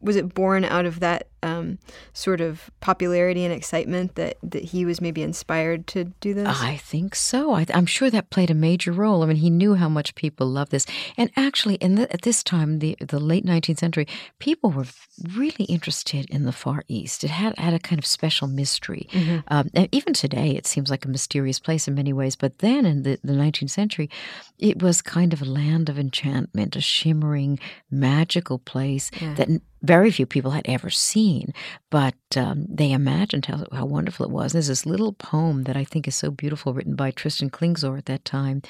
was 0.00 0.16
it 0.16 0.34
born 0.34 0.64
out 0.64 0.86
of 0.86 1.00
that 1.00 1.28
um, 1.42 1.78
sort 2.12 2.40
of 2.40 2.70
popularity 2.80 3.44
and 3.44 3.52
excitement 3.52 4.14
that 4.14 4.36
that 4.42 4.64
he 4.64 4.84
was 4.84 5.00
maybe 5.00 5.22
inspired 5.22 5.86
to 5.88 6.04
do 6.20 6.34
this 6.34 6.48
I 6.62 6.76
think 6.76 7.14
so. 7.14 7.52
I, 7.54 7.66
I'm 7.72 7.86
sure 7.86 8.10
that 8.10 8.30
played 8.30 8.50
a 8.50 8.54
major 8.54 8.92
role. 8.92 9.22
I 9.22 9.26
mean, 9.26 9.36
he 9.36 9.50
knew 9.50 9.74
how 9.74 9.88
much 9.88 10.14
people 10.14 10.46
love 10.46 10.70
this, 10.70 10.86
and 11.16 11.30
actually, 11.36 11.76
in 11.76 11.94
the, 11.94 12.12
at 12.12 12.22
this 12.22 12.42
time, 12.42 12.78
the 12.78 12.96
the 13.00 13.18
late 13.20 13.44
19th 13.44 13.78
century, 13.78 14.06
people 14.38 14.70
were 14.70 14.86
really 15.34 15.64
interested 15.66 16.28
in 16.30 16.44
the 16.44 16.52
Far 16.52 16.82
East. 16.88 17.24
It 17.24 17.30
had 17.30 17.58
had 17.58 17.74
a 17.74 17.78
kind 17.78 17.98
of 17.98 18.06
special 18.06 18.48
mystery. 18.48 19.08
Um, 19.48 19.70
and 19.74 19.88
even 19.92 20.12
today, 20.14 20.50
it 20.50 20.66
seems 20.66 20.90
like 20.90 21.04
a 21.04 21.08
mysterious 21.08 21.58
place 21.58 21.88
in 21.88 21.94
many 21.94 22.12
ways. 22.12 22.36
But 22.36 22.58
then, 22.58 22.86
in 22.86 23.02
the, 23.02 23.18
the 23.22 23.32
19th 23.32 23.70
century, 23.70 24.10
it 24.58 24.82
was 24.82 25.02
kind 25.02 25.32
of 25.32 25.42
a 25.42 25.44
land 25.44 25.88
of 25.88 25.98
enchantment, 25.98 26.76
a 26.76 26.80
shimmering, 26.80 27.58
magical 27.90 28.58
place 28.58 29.10
that 29.20 29.48
n- 29.48 29.62
very 29.82 30.10
few 30.10 30.26
people 30.26 30.50
had 30.52 30.66
ever 30.68 30.90
seen, 30.90 31.52
but 31.88 32.14
um, 32.36 32.66
they 32.68 32.92
imagined 32.92 33.46
how, 33.46 33.64
how 33.72 33.86
wonderful 33.86 34.26
it 34.26 34.32
was. 34.32 34.52
There's 34.52 34.68
this 34.68 34.86
little 34.86 35.12
poem 35.12 35.64
that 35.64 35.76
I 35.76 35.84
think 35.84 36.06
is 36.06 36.16
so 36.16 36.30
beautiful, 36.30 36.74
written 36.74 36.96
by 36.96 37.10
Tristan 37.10 37.50
Klingsor 37.50 37.96
at 37.98 38.06
that 38.06 38.24
time. 38.24 38.62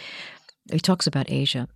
He 0.71 0.81
talks 0.81 1.07
about 1.07 1.31
Asia. 1.31 1.69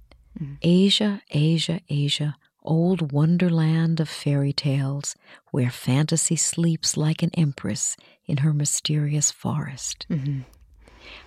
Asia, 0.62 1.23
Asia, 1.31 1.81
Asia, 1.88 2.37
old 2.62 3.12
wonderland 3.12 4.00
of 4.00 4.09
fairy 4.09 4.53
tales, 4.53 5.17
where 5.50 5.71
fantasy 5.71 6.37
sleeps 6.37 6.97
like 6.97 7.23
an 7.23 7.31
empress 7.35 7.97
in 8.26 8.38
her 8.38 8.53
mysterious 8.53 9.31
forest. 9.31 10.07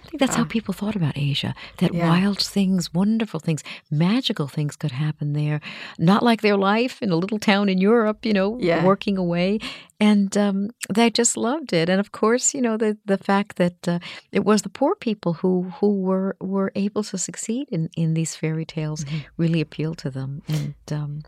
I 0.03 0.09
think 0.09 0.19
that's 0.19 0.35
how 0.35 0.45
people 0.45 0.73
thought 0.73 0.95
about 0.95 1.17
Asia. 1.17 1.53
That 1.77 1.93
Yeah. 1.93 2.09
wild 2.09 2.39
things, 2.39 2.93
wonderful 2.93 3.39
things, 3.39 3.63
magical 3.91 4.47
things 4.47 4.75
could 4.75 4.91
happen 4.91 5.33
there. 5.33 5.59
Not 5.99 6.23
like 6.23 6.41
their 6.41 6.57
life 6.57 7.01
in 7.01 7.11
a 7.11 7.15
little 7.15 7.39
town 7.39 7.69
in 7.69 7.77
Europe, 7.81 8.25
you 8.25 8.33
know, 8.33 8.57
Yeah. 8.59 8.83
working 8.83 9.17
away. 9.17 9.59
And 9.99 10.35
um, 10.37 10.69
they 10.93 11.09
just 11.09 11.35
loved 11.37 11.73
it. 11.73 11.89
And 11.89 11.99
of 11.99 12.11
course, 12.11 12.53
you 12.57 12.61
know, 12.61 12.77
the 12.77 12.97
the 13.05 13.17
fact 13.17 13.55
that 13.57 13.87
uh, 13.87 13.99
it 14.31 14.43
was 14.45 14.61
the 14.61 14.69
poor 14.69 14.95
people 14.95 15.33
who 15.41 15.71
who 15.81 16.01
were 16.01 16.35
were 16.39 16.71
able 16.75 17.03
to 17.03 17.17
succeed 17.17 17.67
in, 17.71 17.89
in 17.95 18.13
these 18.13 18.35
fairy 18.35 18.65
tales 18.65 19.05
really 19.37 19.61
appealed 19.61 19.97
to 19.97 20.09
them. 20.11 20.41
And 20.47 20.73
um, 20.91 21.21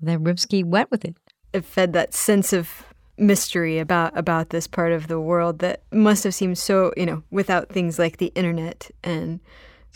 then 0.00 0.24
Rimsky 0.24 0.62
went 0.64 0.90
with 0.90 1.04
it. 1.04 1.16
it 1.52 1.64
fed 1.64 1.92
that 1.92 2.14
sense 2.14 2.52
of 2.52 2.84
mystery 3.18 3.78
about 3.78 4.16
about 4.16 4.48
this 4.50 4.66
part 4.66 4.92
of 4.92 5.06
the 5.08 5.20
world 5.20 5.58
that 5.58 5.82
must 5.92 6.24
have 6.24 6.34
seemed 6.34 6.56
so 6.58 6.92
you 6.96 7.06
know 7.06 7.22
without 7.30 7.68
things 7.68 7.98
like 7.98 8.16
the 8.16 8.32
internet 8.34 8.90
and 9.04 9.40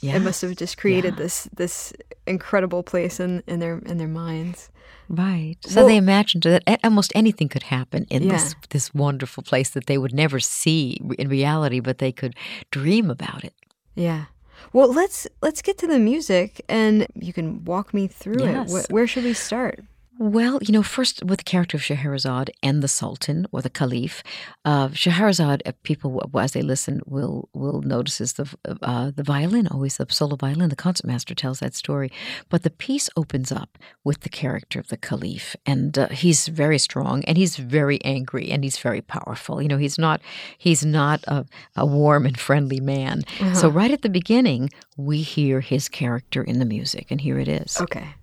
It 0.02 0.20
must 0.20 0.42
have 0.42 0.54
just 0.56 0.76
created 0.76 1.14
Yeah. 1.14 1.23
this 1.23 1.49
this 1.56 1.92
incredible 2.26 2.82
place 2.82 3.18
in, 3.18 3.42
in 3.46 3.61
their 3.61 3.78
in 3.90 3.96
their 3.99 4.08
minds. 4.25 4.68
Right. 5.08 5.56
So 5.62 5.76
Well- 5.80 5.88
they 5.88 5.96
imagined 5.96 6.42
that 6.44 6.62
almost 6.85 7.12
anything 7.14 7.49
could 7.49 7.62
happen 7.64 8.04
in 8.11 8.23
Yeah. 8.23 8.32
this 8.32 8.54
this 8.70 8.92
wonderful 8.94 9.42
place 9.42 9.70
that 9.70 9.87
they 9.87 9.96
would 9.99 10.12
never 10.14 10.38
see 10.40 11.00
in 11.18 11.28
reality, 11.28 11.80
but 11.80 11.96
they 11.99 12.12
could 12.12 12.35
dream 12.70 13.11
about 13.11 13.42
it. 13.44 13.54
Yeah. 13.94 14.25
Well, 14.73 14.92
let's 14.92 15.26
let's 15.42 15.62
get 15.62 15.78
to 15.78 15.87
the 15.87 15.99
music, 15.99 16.61
and 16.68 17.06
you 17.14 17.32
can 17.32 17.64
walk 17.64 17.94
me 17.94 18.06
through 18.08 18.44
Yes. 18.44 18.68
it. 18.68 18.73
Where, 18.73 18.85
where 18.90 19.06
should 19.06 19.25
we 19.25 19.32
start? 19.35 19.80
Well, 20.18 20.58
you 20.62 20.73
know, 20.73 20.82
first 20.82 21.23
with 21.23 21.38
the 21.38 21.44
character 21.44 21.76
of 21.76 21.82
Scheherazade 21.82 22.50
and 22.62 22.82
the 22.82 22.88
Sultan 22.88 23.46
or 23.52 23.61
the 23.61 23.68
Caliph, 23.68 24.23
uh, 24.64 24.88
Scheherazade, 24.92 25.62
uh, 25.66 25.73
people 25.82 26.30
as 26.38 26.52
they 26.52 26.62
listen 26.62 27.02
will 27.06 27.50
will 27.52 27.82
notice 27.82 28.20
is 28.20 28.35
the 28.35 28.49
uh, 28.82 29.11
the 29.14 29.23
violin 29.23 29.66
always 29.68 29.99
the 29.99 30.06
solo 30.08 30.37
violin. 30.37 30.70
The 30.70 30.76
concertmaster 30.76 31.35
tells 31.35 31.61
that 31.61 31.75
story, 31.75 32.11
but 32.49 32.62
the 32.62 32.70
piece 32.70 33.11
opens 33.16 33.52
up 33.52 33.78
with 34.04 34.20
the 34.20 34.30
character 34.30 34.80
of 34.80 34.88
the 34.88 34.96
Caliph, 34.96 35.54
and 35.66 35.99
uh, 35.99 36.08
he's 36.08 36.49
very 36.49 36.78
strong 36.78 37.23
and 37.25 37.37
he's 37.37 37.56
very 37.56 38.02
angry 38.02 38.50
and 38.50 38.64
he's 38.64 38.78
very 38.78 39.02
powerful. 39.02 39.61
You 39.61 39.68
know, 39.68 39.78
he's 39.78 39.99
not 39.99 40.23
he's 40.56 40.85
not 40.85 41.23
a, 41.28 41.44
a 41.76 41.85
warm 41.85 42.25
and 42.25 42.38
friendly 42.38 42.80
man. 42.80 43.25
So 43.54 43.68
right 43.68 43.90
at 43.90 44.02
the 44.02 44.08
beginning, 44.08 44.70
we 44.96 45.20
hear 45.20 45.61
his 45.61 45.88
character 45.88 46.42
in 46.42 46.58
the 46.58 46.64
music, 46.64 47.11
and 47.11 47.20
here 47.20 47.38
it 47.38 47.49
is. 47.49 47.78
Okay. 47.80 48.14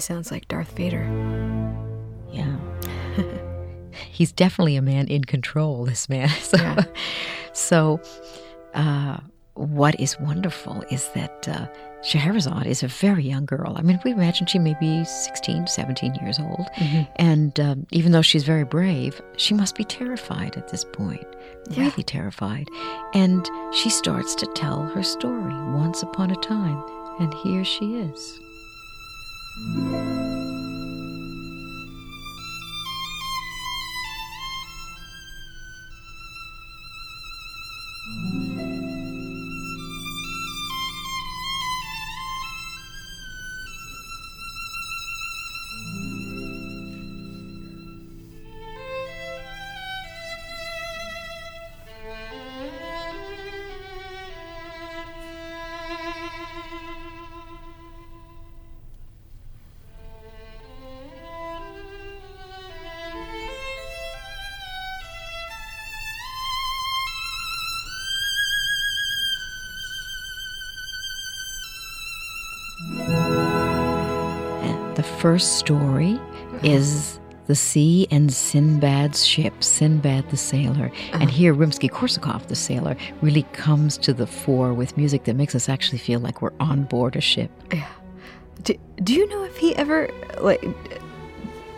He 0.00 0.02
sounds 0.02 0.30
like 0.32 0.48
Darth 0.48 0.74
Vader. 0.78 1.04
Yeah. 2.32 2.56
He's 4.10 4.32
definitely 4.32 4.76
a 4.76 4.80
man 4.82 5.08
in 5.08 5.24
control, 5.24 5.84
this 5.84 6.08
man. 6.08 6.30
So, 6.40 6.56
Yeah. 6.56 6.84
so 7.52 8.00
uh, 8.72 9.18
what 9.52 10.00
is 10.00 10.18
wonderful 10.18 10.82
is 10.90 11.06
that 11.10 11.46
uh, 11.46 11.66
Scheherazade 12.02 12.66
is 12.66 12.82
a 12.82 12.88
very 12.88 13.24
young 13.24 13.44
girl. 13.44 13.74
I 13.76 13.82
mean, 13.82 14.00
we 14.02 14.12
imagine 14.12 14.46
she 14.46 14.58
may 14.58 14.74
be 14.80 15.04
16, 15.04 15.66
17 15.66 16.14
years 16.22 16.38
old. 16.38 16.66
Mm-hmm. 16.76 17.02
And 17.16 17.60
um, 17.60 17.86
even 17.90 18.12
though 18.12 18.22
she's 18.22 18.44
very 18.44 18.64
brave, 18.64 19.20
she 19.36 19.52
must 19.52 19.74
be 19.76 19.84
terrified 19.84 20.56
at 20.56 20.68
this 20.68 20.82
point, 20.82 21.26
Yeah. 21.68 21.82
really 21.82 22.04
terrified. 22.04 22.68
And 23.12 23.46
she 23.74 23.90
starts 23.90 24.34
to 24.36 24.46
tell 24.54 24.80
her 24.94 25.02
story 25.02 25.52
once 25.74 26.02
upon 26.02 26.30
a 26.30 26.36
time. 26.36 26.82
And 27.18 27.34
here 27.34 27.66
she 27.66 27.96
is. 27.96 28.40
And 29.56 30.49
first 75.20 75.58
story 75.58 76.18
is 76.62 77.20
the 77.46 77.54
sea 77.54 78.08
and 78.10 78.30
Sinbad's 78.30 79.26
ship, 79.26 79.62
Sinbad 79.62 80.30
the 80.30 80.36
sailor. 80.38 80.90
And 81.12 81.24
uh-huh. 81.24 81.26
here 81.26 81.54
Rimsky 81.54 81.90
Korsakov, 81.90 82.46
the 82.46 82.56
sailor, 82.56 82.96
really 83.20 83.42
comes 83.52 83.98
to 83.98 84.14
the 84.14 84.26
fore 84.26 84.72
with 84.72 84.96
music 84.96 85.24
that 85.24 85.36
makes 85.36 85.54
us 85.54 85.68
actually 85.68 85.98
feel 85.98 86.20
like 86.20 86.40
we're 86.40 86.54
on 86.58 86.84
board 86.84 87.16
a 87.16 87.20
ship. 87.20 87.50
Do, 88.62 88.74
do 89.02 89.12
you 89.12 89.28
know 89.28 89.44
if 89.44 89.58
he 89.58 89.76
ever 89.76 90.08
like 90.40 90.64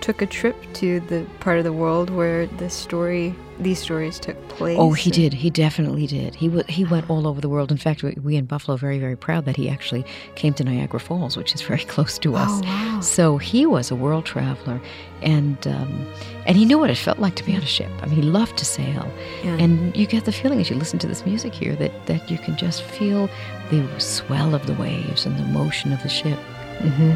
took 0.00 0.22
a 0.22 0.26
trip 0.26 0.56
to 0.74 1.00
the 1.00 1.26
part 1.40 1.58
of 1.58 1.64
the 1.64 1.72
world 1.72 2.10
where 2.10 2.46
the 2.46 2.70
story 2.70 3.34
these 3.60 3.78
stories 3.78 4.18
took 4.18 4.36
place? 4.48 4.76
Oh, 4.78 4.92
he 4.92 5.10
did. 5.10 5.32
He 5.34 5.50
definitely 5.50 6.06
did. 6.06 6.34
He 6.34 6.48
w- 6.48 6.64
he 6.68 6.84
went 6.84 7.08
all 7.10 7.26
over 7.26 7.40
the 7.40 7.48
world. 7.48 7.70
In 7.70 7.76
fact, 7.78 8.02
we, 8.02 8.12
we 8.22 8.36
in 8.36 8.44
Buffalo 8.46 8.74
are 8.74 8.78
very, 8.78 8.98
very 8.98 9.16
proud 9.16 9.44
that 9.44 9.56
he 9.56 9.68
actually 9.68 10.04
came 10.34 10.52
to 10.54 10.64
Niagara 10.64 10.98
Falls, 11.00 11.36
which 11.36 11.54
is 11.54 11.62
very 11.70 11.84
close 11.84 12.18
to 12.20 12.34
us. 12.36 12.48
Oh, 12.50 12.60
wow. 12.62 13.00
So 13.00 13.38
he 13.38 13.66
was 13.66 13.90
a 13.90 13.94
world 13.94 14.24
traveler, 14.24 14.80
and 15.22 15.64
um, 15.66 16.06
and 16.46 16.56
he 16.56 16.64
knew 16.64 16.78
what 16.78 16.90
it 16.90 16.96
felt 16.96 17.18
like 17.18 17.34
to 17.36 17.44
be 17.44 17.54
on 17.54 17.62
a 17.62 17.66
ship. 17.66 17.90
I 18.00 18.06
mean, 18.06 18.16
he 18.16 18.22
loved 18.22 18.56
to 18.58 18.64
sail, 18.64 19.06
Yeah. 19.44 19.56
and 19.58 19.94
you 19.96 20.06
get 20.06 20.24
the 20.24 20.32
feeling 20.32 20.60
as 20.60 20.70
you 20.70 20.76
listen 20.76 20.98
to 21.00 21.06
this 21.06 21.24
music 21.26 21.52
here 21.54 21.76
that 21.76 22.06
that 22.06 22.30
you 22.30 22.38
can 22.38 22.56
just 22.56 22.82
feel 22.82 23.28
the 23.70 23.86
swell 24.00 24.54
of 24.54 24.66
the 24.66 24.74
waves 24.74 25.26
and 25.26 25.38
the 25.38 25.44
motion 25.44 25.92
of 25.92 26.02
the 26.02 26.08
ship. 26.08 26.38
Mm-hmm. 26.78 27.10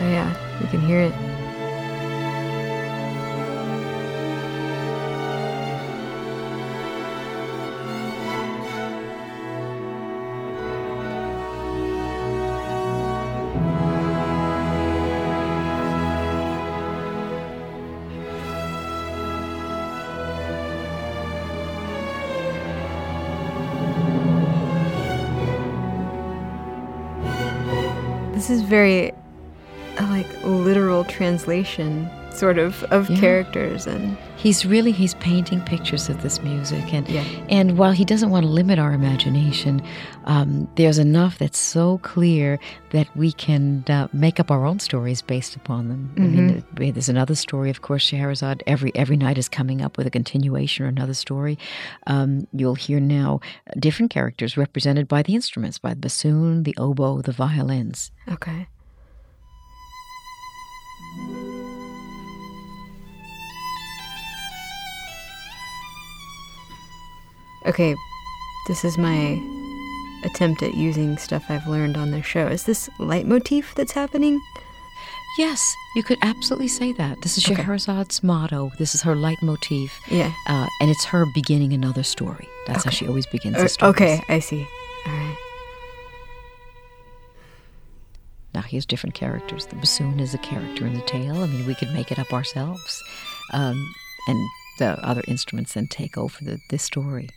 Oh 0.00 0.10
yeah, 0.10 0.60
you 0.60 0.66
can 0.68 0.80
hear 0.80 1.00
it. 1.00 1.12
Translation 31.48 32.08
sort 32.30 32.58
of 32.58 32.84
of 32.92 33.08
Yeah. 33.10 33.18
characters 33.20 33.86
and 33.86 34.16
He's 34.36 34.64
really 34.64 34.92
he's 34.92 35.14
painting 35.14 35.60
pictures 35.62 36.08
of 36.08 36.22
this 36.22 36.40
music, 36.44 36.94
and 36.94 37.08
Yeah. 37.08 37.24
and 37.48 37.76
while 37.76 37.90
he 37.90 38.04
doesn't 38.04 38.30
want 38.30 38.44
to 38.46 38.52
limit 38.52 38.78
our 38.78 38.92
imagination, 38.92 39.82
um, 40.26 40.68
there's 40.76 40.98
enough 40.98 41.38
that's 41.38 41.58
so 41.58 41.98
clear 42.04 42.60
that 42.90 43.08
we 43.16 43.32
can 43.32 43.82
uh, 43.88 44.06
make 44.12 44.38
up 44.38 44.52
our 44.52 44.64
own 44.64 44.78
stories 44.78 45.22
based 45.22 45.56
upon 45.56 45.88
them. 45.88 46.10
I 46.16 46.20
mean, 46.20 46.50
uh, 46.50 46.92
there's 46.92 47.08
another 47.08 47.34
story, 47.34 47.68
of 47.70 47.80
course, 47.80 48.04
Scheherazade. 48.04 48.62
Every 48.68 48.92
every 48.94 49.16
night 49.16 49.38
is 49.38 49.48
coming 49.48 49.82
up 49.82 49.96
with 49.98 50.06
a 50.06 50.10
continuation 50.10 50.84
or 50.84 50.88
another 50.88 51.14
story. 51.14 51.58
Um, 52.06 52.46
you'll 52.52 52.76
hear 52.76 53.00
now 53.00 53.40
different 53.76 54.12
characters 54.12 54.56
represented 54.56 55.08
by 55.08 55.22
the 55.24 55.34
instruments, 55.34 55.78
by 55.80 55.94
the 55.94 56.00
bassoon, 56.06 56.62
the 56.62 56.76
oboe, 56.78 57.22
the 57.22 57.32
violins. 57.32 58.12
okay. 58.30 58.68
Okay, 67.68 67.94
this 68.66 68.84
is 68.84 68.96
my 68.98 69.40
attempt 70.24 70.62
at 70.62 70.74
using 70.74 71.16
stuff 71.18 71.44
I've 71.48 71.66
learned 71.66 71.96
on 71.96 72.10
the 72.10 72.22
show. 72.22 72.46
Is 72.46 72.64
this 72.64 72.88
leitmotif 72.98 73.74
that's 73.74 73.92
happening? 73.92 74.40
Yes, 75.38 75.74
you 75.94 76.02
could 76.02 76.18
absolutely 76.22 76.66
say 76.68 76.92
that. 76.94 77.20
This 77.22 77.36
is 77.38 77.44
Okay. 77.48 77.62
Scheherazade's 77.62 78.22
motto. 78.24 78.70
This 78.78 78.94
is 78.94 79.02
her 79.02 79.14
leitmotif. 79.14 79.90
Yeah. 80.10 80.32
uh, 80.48 80.66
and 80.80 80.90
it's 80.90 81.04
her 81.04 81.24
beginning 81.34 81.72
another 81.72 82.02
story. 82.02 82.48
That's 82.66 82.84
how 82.84 82.90
she 82.90 83.06
always 83.06 83.26
begins 83.26 83.56
Uh, 83.56 83.62
the 83.64 83.68
story. 83.68 83.90
okay, 83.90 84.22
I 84.28 84.38
see. 84.40 84.66
All 85.06 85.12
right. 85.12 85.36
Now 88.54 88.62
here's 88.62 88.86
different 88.86 89.14
characters. 89.14 89.66
The 89.66 89.76
bassoon 89.76 90.18
is 90.18 90.34
a 90.34 90.38
character 90.38 90.86
in 90.86 90.94
the 90.94 91.02
tale. 91.02 91.36
I 91.42 91.46
mean, 91.46 91.66
we 91.66 91.74
could 91.74 91.92
make 91.92 92.10
it 92.10 92.18
up 92.18 92.32
ourselves, 92.32 93.02
um, 93.52 93.94
and 94.26 94.48
the 94.78 94.98
other 95.06 95.22
instruments 95.28 95.74
then 95.74 95.86
take 95.86 96.16
over 96.18 96.36
the, 96.42 96.58
the 96.70 96.78
story. 96.78 97.28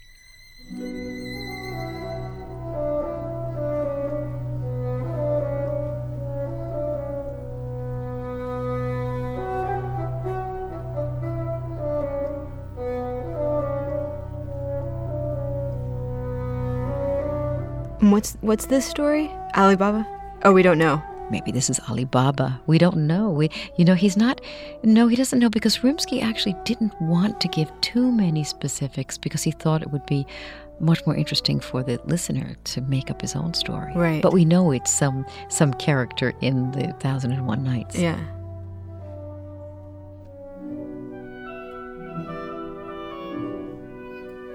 What's 18.01 18.37
what's 18.41 18.65
this 18.65 18.85
story? 18.85 19.31
Alibaba. 19.55 20.07
Oh, 20.43 20.53
we 20.53 20.63
don't 20.63 20.77
know. 20.77 21.10
Maybe 21.31 21.51
this 21.51 21.69
is 21.69 21.79
Alibaba. 21.89 22.61
We 22.67 22.77
don't 22.77 23.07
know. 23.07 23.29
We, 23.29 23.49
you 23.77 23.85
know, 23.85 23.95
he's 23.95 24.17
not. 24.17 24.41
No, 24.83 25.07
he 25.07 25.15
doesn't 25.15 25.39
know 25.39 25.49
because 25.49 25.77
Rimsky 25.79 26.21
actually 26.21 26.55
didn't 26.65 26.93
want 27.01 27.39
to 27.39 27.47
give 27.47 27.71
too 27.79 28.11
many 28.11 28.43
specifics 28.43 29.17
because 29.17 29.41
he 29.41 29.51
thought 29.51 29.81
it 29.81 29.91
would 29.91 30.05
be 30.05 30.27
much 30.81 31.05
more 31.05 31.15
interesting 31.15 31.59
for 31.59 31.83
the 31.83 32.01
listener 32.05 32.55
to 32.65 32.81
make 32.81 33.09
up 33.09 33.21
his 33.21 33.35
own 33.35 33.53
story. 33.53 33.93
Right. 33.95 34.21
But 34.21 34.33
we 34.33 34.43
know 34.43 34.71
it's 34.71 34.91
some 34.91 35.25
some 35.47 35.73
character 35.75 36.33
in 36.41 36.71
the 36.71 36.93
Thousand 36.99 37.31
and 37.31 37.47
One 37.47 37.63
Nights. 37.63 37.97
Yeah. 37.97 38.19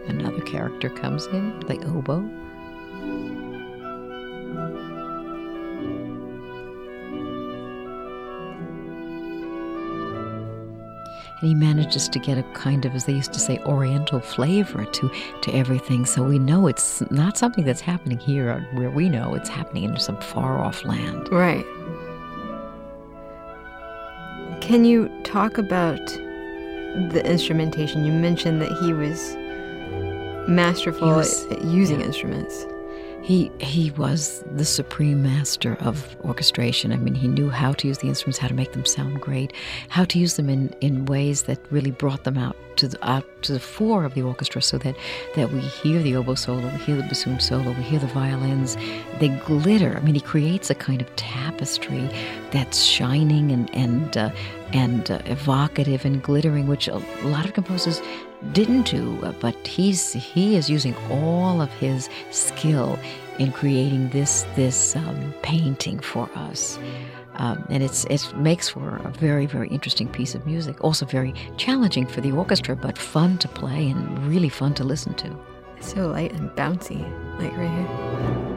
Another 0.08 0.42
character 0.42 0.90
comes 0.90 1.26
in, 1.26 1.58
the 1.60 1.78
oboe. 1.86 2.28
And 11.40 11.48
he 11.48 11.54
manages 11.54 12.08
to 12.08 12.18
get 12.18 12.38
a 12.38 12.42
kind 12.54 12.84
of, 12.86 12.94
as 12.94 13.04
they 13.04 13.12
used 13.12 13.32
to 13.34 13.38
say, 13.38 13.58
oriental 13.66 14.20
flavor 14.20 14.84
to, 14.84 15.10
to 15.42 15.52
everything. 15.52 16.06
So 16.06 16.22
we 16.22 16.38
know 16.38 16.66
it's 16.66 17.02
not 17.10 17.36
something 17.36 17.64
that's 17.64 17.82
happening 17.82 18.18
here 18.18 18.50
uh, 18.50 18.60
where 18.78 18.90
we 18.90 19.08
know 19.08 19.34
it's 19.34 19.50
happening 19.50 19.84
in 19.84 19.98
some 19.98 20.18
far 20.20 20.58
off 20.58 20.84
land. 20.84 21.28
Right. 21.30 21.64
Can 24.62 24.84
you 24.84 25.08
talk 25.24 25.58
about 25.58 26.04
the 27.12 27.22
instrumentation? 27.24 28.04
You 28.04 28.12
mentioned 28.12 28.62
that 28.62 28.72
he 28.78 28.94
was 28.94 29.36
masterful 30.48 31.08
he 31.08 31.14
was, 31.14 31.44
at 31.52 31.62
using 31.62 32.00
yeah. 32.00 32.06
instruments. 32.06 32.64
He 33.26 33.50
he 33.58 33.90
was 33.90 34.44
the 34.52 34.64
supreme 34.64 35.20
master 35.20 35.74
of 35.80 36.16
orchestration. 36.24 36.92
I 36.92 36.96
mean, 36.96 37.16
he 37.16 37.26
knew 37.26 37.50
how 37.50 37.72
to 37.72 37.88
use 37.88 37.98
the 37.98 38.06
instruments, 38.06 38.38
how 38.38 38.46
to 38.46 38.54
make 38.54 38.70
them 38.70 38.86
sound 38.86 39.20
great, 39.20 39.52
how 39.88 40.04
to 40.04 40.18
use 40.20 40.36
them 40.36 40.48
in, 40.48 40.72
in 40.80 41.06
ways 41.06 41.42
that 41.42 41.58
really 41.72 41.90
brought 41.90 42.22
them 42.22 42.38
out 42.38 42.56
to 42.76 42.86
the 42.86 43.04
out 43.04 43.26
to 43.42 43.52
the 43.52 43.58
fore 43.58 44.04
of 44.04 44.14
the 44.14 44.22
orchestra, 44.22 44.62
so 44.62 44.78
that 44.78 44.94
that 45.34 45.50
we 45.50 45.58
hear 45.58 46.00
the 46.00 46.14
oboe 46.14 46.36
solo, 46.36 46.68
we 46.68 46.78
hear 46.78 46.94
the 46.94 47.02
bassoon 47.02 47.40
solo, 47.40 47.72
we 47.72 47.82
hear 47.82 47.98
the 47.98 48.06
violins. 48.06 48.76
They 49.18 49.28
glitter. 49.28 49.96
I 49.96 50.00
mean, 50.02 50.14
he 50.14 50.20
creates 50.20 50.70
a 50.70 50.76
kind 50.76 51.00
of 51.00 51.08
tapestry 51.16 52.08
that's 52.52 52.80
shining 52.80 53.50
and 53.50 53.74
and 53.74 54.16
uh, 54.16 54.30
and 54.72 55.10
uh, 55.10 55.18
evocative 55.24 56.04
and 56.04 56.22
glittering, 56.22 56.68
which 56.68 56.86
a 56.86 56.98
lot 57.24 57.44
of 57.44 57.54
composers 57.54 58.00
didn't 58.52 58.82
do, 58.82 59.18
uh, 59.22 59.32
but 59.40 59.66
he's 59.66 60.12
he 60.12 60.56
is 60.56 60.68
using 60.70 60.94
all 61.10 61.60
of 61.60 61.70
his 61.74 62.08
skill 62.30 62.98
in 63.38 63.52
creating 63.52 64.08
this 64.10 64.44
this 64.54 64.96
um, 64.96 65.34
painting 65.42 65.98
for 66.00 66.28
us. 66.34 66.78
Um, 67.34 67.66
and 67.68 67.82
it's 67.82 68.04
it 68.06 68.34
makes 68.36 68.68
for 68.68 68.96
a 68.96 69.10
very 69.10 69.46
very 69.46 69.68
interesting 69.68 70.08
piece 70.08 70.34
of 70.34 70.46
music. 70.46 70.82
Also 70.82 71.06
very 71.06 71.34
challenging 71.56 72.06
for 72.06 72.20
the 72.20 72.32
orchestra, 72.32 72.74
but 72.76 72.96
fun 72.96 73.38
to 73.38 73.48
play 73.48 73.90
and 73.90 74.26
really 74.26 74.48
fun 74.48 74.74
to 74.74 74.84
listen 74.84 75.14
to. 75.14 75.36
It's 75.76 75.92
So 75.92 76.08
light 76.08 76.32
and 76.32 76.50
bouncy, 76.50 77.00
like 77.38 77.56
right 77.56 77.70
here. 77.70 78.55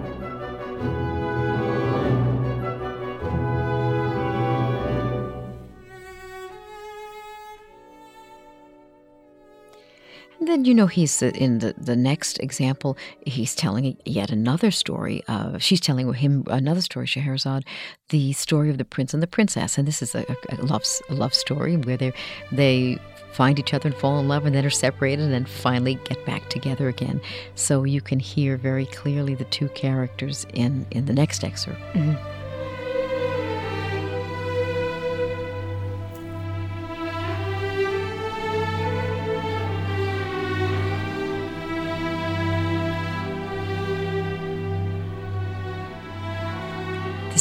Then 10.42 10.66
you 10.66 10.74
know 10.74 10.88
he's 10.88 11.22
in 11.22 11.60
the 11.60 11.74
the 11.78 11.96
next 11.96 12.40
example. 12.40 12.98
He's 13.26 13.56
telling 13.56 13.98
yet 14.06 14.32
another 14.32 14.72
story. 14.72 15.24
Uh, 15.28 15.58
she's 15.58 15.80
telling 15.80 16.14
him 16.14 16.44
another 16.48 16.82
story, 16.82 17.08
Scheherazade, 17.08 17.66
the 18.10 18.34
story 18.34 18.70
of 18.70 18.78
the 18.78 18.86
prince 18.86 19.14
and 19.14 19.22
the 19.22 19.28
princess, 19.28 19.78
and 19.78 19.88
this 19.88 20.02
is 20.02 20.16
a, 20.16 20.26
a 20.50 20.56
love 20.64 20.84
a 21.10 21.14
love 21.14 21.34
story 21.34 21.78
where 21.78 21.98
they 21.98 22.14
they 22.52 22.98
find 23.32 23.60
each 23.60 23.74
other 23.74 23.90
and 23.90 23.98
fall 23.98 24.20
in 24.20 24.28
love 24.28 24.46
and 24.46 24.56
then 24.56 24.66
are 24.66 24.72
separated 24.72 25.24
and 25.24 25.34
then 25.34 25.46
finally 25.46 25.96
get 26.06 26.26
back 26.26 26.50
together 26.50 26.88
again. 26.88 27.22
So 27.56 27.84
you 27.84 28.02
can 28.02 28.20
hear 28.20 28.58
very 28.58 28.88
clearly 28.88 29.36
the 29.36 29.46
two 29.46 29.70
characters 29.70 30.46
in 30.54 30.86
in 30.92 31.06
the 31.06 31.14
next 31.14 31.44
excerpt. 31.44 31.80
Mm-hmm. 31.94 32.39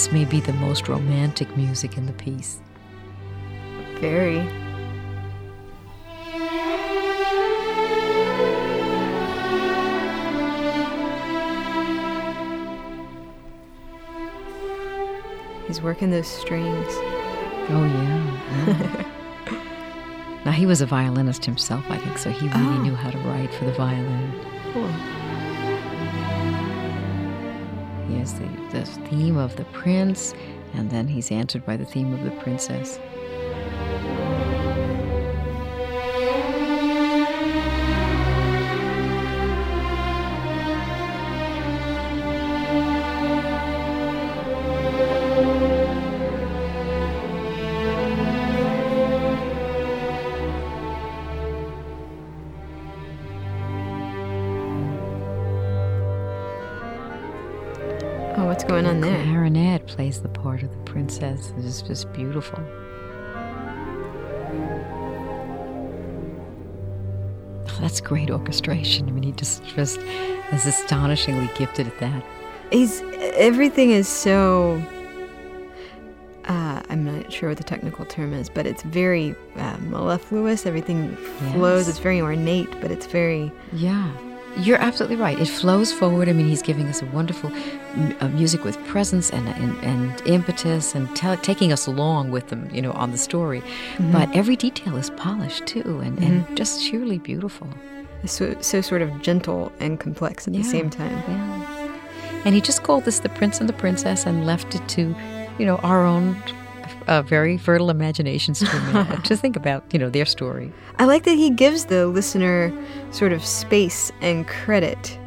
This 0.08 0.14
may 0.14 0.24
be 0.24 0.40
the 0.40 0.54
most 0.54 0.88
romantic 0.88 1.54
music 1.54 1.98
in 1.98 2.06
the 2.06 2.14
piece. 2.14 2.60
Very. 4.00 4.40
He's 15.66 15.82
working 15.82 16.08
those 16.08 16.26
strings. 16.26 16.86
Oh, 17.68 17.84
yeah. 18.64 19.04
now, 20.46 20.52
he 20.52 20.64
was 20.64 20.80
a 20.80 20.86
violinist 20.86 21.44
himself, 21.44 21.84
I 21.90 21.98
think, 21.98 22.16
so 22.16 22.30
he 22.30 22.48
really 22.48 22.78
oh. 22.78 22.82
knew 22.82 22.94
how 22.94 23.10
to 23.10 23.18
write 23.18 23.52
for 23.52 23.66
the 23.66 23.72
violin. 23.72 24.32
Cool. 24.72 25.17
Has 28.28 28.38
the, 28.38 28.78
the 28.78 28.84
theme 29.08 29.38
of 29.38 29.56
the 29.56 29.64
prince, 29.66 30.34
and 30.74 30.90
then 30.90 31.08
he's 31.08 31.30
answered 31.32 31.64
by 31.64 31.78
the 31.78 31.86
theme 31.86 32.12
of 32.12 32.24
the 32.24 32.30
princess. 32.42 32.98
It's 61.64 61.82
just 61.82 62.12
beautiful. 62.12 62.58
Oh, 67.68 67.78
that's 67.80 68.00
great 68.00 68.30
orchestration. 68.30 69.08
I 69.08 69.12
mean, 69.12 69.22
he 69.22 69.32
just 69.32 69.64
just 69.64 69.98
is 70.52 70.66
astonishingly 70.66 71.50
gifted 71.54 71.86
at 71.86 71.98
that. 72.00 72.24
He's 72.70 73.02
everything 73.34 73.90
is 73.90 74.08
so. 74.08 74.82
Uh, 76.44 76.80
I'm 76.88 77.04
not 77.04 77.30
sure 77.30 77.50
what 77.50 77.58
the 77.58 77.64
technical 77.64 78.06
term 78.06 78.32
is, 78.32 78.48
but 78.48 78.66
it's 78.66 78.82
very 78.82 79.34
uh, 79.56 79.76
mellifluous. 79.78 80.64
Everything 80.64 81.14
flows. 81.52 81.86
Yes. 81.86 81.88
It's 81.88 81.98
very 81.98 82.20
ornate, 82.22 82.70
but 82.80 82.90
it's 82.90 83.06
very 83.06 83.52
yeah 83.72 84.10
you're 84.58 84.78
absolutely 84.78 85.16
right. 85.16 85.38
It 85.38 85.48
flows 85.48 85.92
forward. 85.92 86.28
I 86.28 86.32
mean, 86.32 86.46
he's 86.46 86.62
giving 86.62 86.86
us 86.88 87.00
a 87.02 87.06
wonderful 87.06 87.50
uh, 88.20 88.28
music 88.28 88.64
with 88.64 88.76
presence 88.86 89.30
and 89.30 89.48
and, 89.48 89.76
and 89.84 90.22
impetus, 90.26 90.94
and 90.94 91.14
t- 91.16 91.36
taking 91.36 91.72
us 91.72 91.86
along 91.86 92.30
with 92.30 92.48
them, 92.48 92.68
you 92.72 92.82
know, 92.82 92.92
on 92.92 93.10
the 93.10 93.18
story. 93.18 93.60
Mm-hmm. 93.60 94.12
But 94.12 94.34
every 94.34 94.56
detail 94.56 94.96
is 94.96 95.10
polished 95.10 95.66
too, 95.66 96.00
and, 96.00 96.18
mm-hmm. 96.18 96.24
and 96.24 96.56
just 96.56 96.82
sheerly 96.82 97.18
beautiful. 97.18 97.68
So, 98.26 98.56
so 98.60 98.80
sort 98.80 99.02
of 99.02 99.22
gentle 99.22 99.72
and 99.78 100.00
complex 100.00 100.48
at 100.48 100.54
yeah, 100.54 100.62
the 100.62 100.68
same 100.68 100.90
time. 100.90 101.16
Yeah. 101.28 102.42
And 102.44 102.54
he 102.54 102.60
just 102.60 102.82
called 102.82 103.04
this 103.04 103.20
the 103.20 103.28
Prince 103.28 103.60
and 103.60 103.68
the 103.68 103.74
Princess, 103.74 104.26
and 104.26 104.44
left 104.44 104.74
it 104.74 104.88
to, 104.88 105.14
you 105.58 105.66
know, 105.66 105.76
our 105.76 106.04
own 106.04 106.36
uh, 107.08 107.22
very 107.22 107.56
fertile 107.56 107.90
imaginations 107.90 108.60
to, 108.60 109.20
to 109.24 109.36
think 109.36 109.56
about, 109.56 109.84
you 109.92 109.98
know, 109.98 110.10
their 110.10 110.26
story. 110.26 110.72
I 110.98 111.04
like 111.04 111.24
that 111.24 111.34
he 111.34 111.50
gives 111.50 111.86
the 111.86 112.06
listener 112.06 112.72
sort 113.10 113.32
of 113.32 113.44
space 113.44 114.12
and 114.20 114.46
credit, 114.46 115.18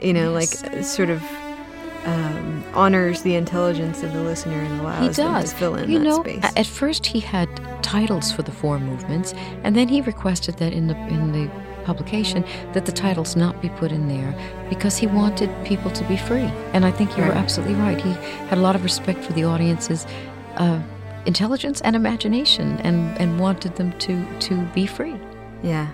you 0.00 0.12
know, 0.12 0.36
yes. 0.38 0.62
like 0.62 0.72
uh, 0.72 0.82
sort 0.82 1.10
of 1.10 1.22
um, 2.04 2.62
honors 2.74 3.22
the 3.22 3.34
intelligence 3.34 4.02
of 4.02 4.12
the 4.12 4.22
listener 4.22 4.60
and 4.60 4.80
allows 4.80 5.16
them 5.16 5.42
to 5.42 5.48
fill 5.48 5.74
in 5.74 5.90
you 5.90 5.98
that 5.98 6.04
know, 6.04 6.20
space. 6.20 6.44
At 6.56 6.66
first, 6.66 7.06
he 7.06 7.20
had 7.20 7.48
titles 7.82 8.30
for 8.30 8.42
the 8.42 8.52
four 8.52 8.78
movements, 8.78 9.32
and 9.62 9.74
then 9.74 9.88
he 9.88 10.02
requested 10.02 10.58
that 10.58 10.72
in 10.72 10.88
the 10.88 10.96
in 11.08 11.32
the 11.32 11.50
publication 11.84 12.44
that 12.72 12.86
the 12.86 12.92
titles 12.92 13.36
not 13.36 13.60
be 13.60 13.68
put 13.68 13.92
in 13.92 14.08
there 14.08 14.34
because 14.70 14.96
he 14.96 15.06
wanted 15.06 15.50
people 15.66 15.90
to 15.90 16.02
be 16.04 16.16
free. 16.16 16.50
And 16.72 16.84
I 16.84 16.90
think 16.90 17.16
you 17.16 17.22
right. 17.22 17.32
were 17.32 17.38
absolutely 17.38 17.74
right. 17.74 18.00
He 18.00 18.12
had 18.48 18.58
a 18.58 18.60
lot 18.60 18.74
of 18.74 18.82
respect 18.82 19.22
for 19.22 19.34
the 19.34 19.44
audience's 19.44 20.06
uh, 20.56 20.82
intelligence 21.26 21.80
and 21.80 21.96
imagination 21.96 22.78
and, 22.80 23.18
and 23.18 23.40
wanted 23.40 23.76
them 23.76 23.92
to, 24.00 24.38
to 24.40 24.62
be 24.74 24.86
free. 24.86 25.16
Yeah. 25.62 25.90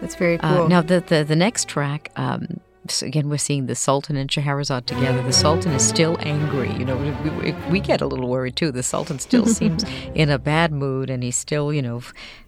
That's 0.00 0.16
very 0.16 0.38
uh, 0.40 0.54
cool. 0.54 0.64
Uh, 0.64 0.68
now, 0.68 0.82
the, 0.82 1.00
the, 1.00 1.24
the 1.24 1.36
next 1.36 1.68
track, 1.68 2.10
um, 2.16 2.60
so 2.88 3.06
again, 3.06 3.30
we're 3.30 3.38
seeing 3.38 3.66
the 3.66 3.74
Sultan 3.74 4.16
and 4.16 4.30
Scheherazade 4.30 4.86
together. 4.86 5.22
The 5.22 5.32
Sultan 5.32 5.72
is 5.72 5.86
still 5.86 6.18
angry. 6.20 6.70
You 6.72 6.84
know, 6.84 6.96
we, 6.96 7.30
we, 7.30 7.52
we 7.70 7.80
get 7.80 8.02
a 8.02 8.06
little 8.06 8.28
worried 8.28 8.56
too. 8.56 8.70
The 8.70 8.82
Sultan 8.82 9.18
still 9.18 9.46
seems 9.60 9.84
in 10.14 10.28
a 10.28 10.38
bad 10.38 10.72
mood, 10.72 11.08
and 11.08 11.22
he's 11.22 11.36
still, 11.36 11.72
you 11.72 11.80
know, 11.80 12.02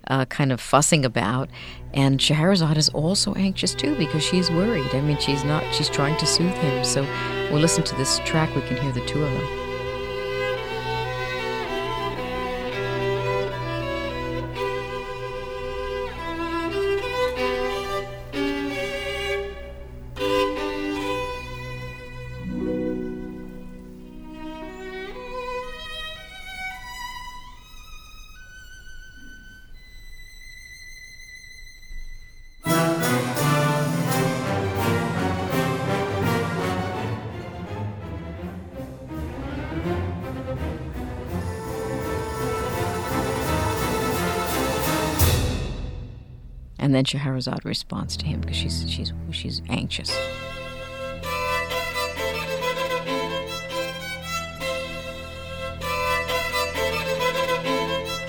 uh, 0.09 0.27
kind 0.27 0.53
of 0.53 0.61
fussing 0.61 1.05
about. 1.05 1.49
And 1.95 2.21
Scheherazade 2.21 2.77
is 2.77 2.91
also 2.91 3.33
anxious 3.35 3.75
too 3.75 3.97
because 3.97 4.23
she's 4.23 4.51
worried. 4.51 4.95
I 4.95 5.01
mean, 5.01 5.19
she's 5.19 5.45
not. 5.45 5.65
She's 5.75 5.89
trying 5.89 6.19
to 6.19 6.27
soothe 6.27 6.53
him. 6.53 6.85
So 6.85 7.03
we'll 7.51 7.61
listen 7.61 7.85
to 7.85 7.95
this 7.97 8.19
track. 8.21 8.55
We 8.55 8.63
can 8.63 8.77
hear 8.77 8.93
the 8.93 9.07
two 9.07 9.23
of 9.25 9.33
them. 9.33 9.66
Then 46.97 47.05
Scheherazade 47.05 47.65
responds 47.65 48.17
to 48.17 48.27
him 48.27 48.41
because 48.41 48.57
she's 48.57 48.91
she's 48.91 49.13
she's 49.31 49.61
anxious. 49.69 50.11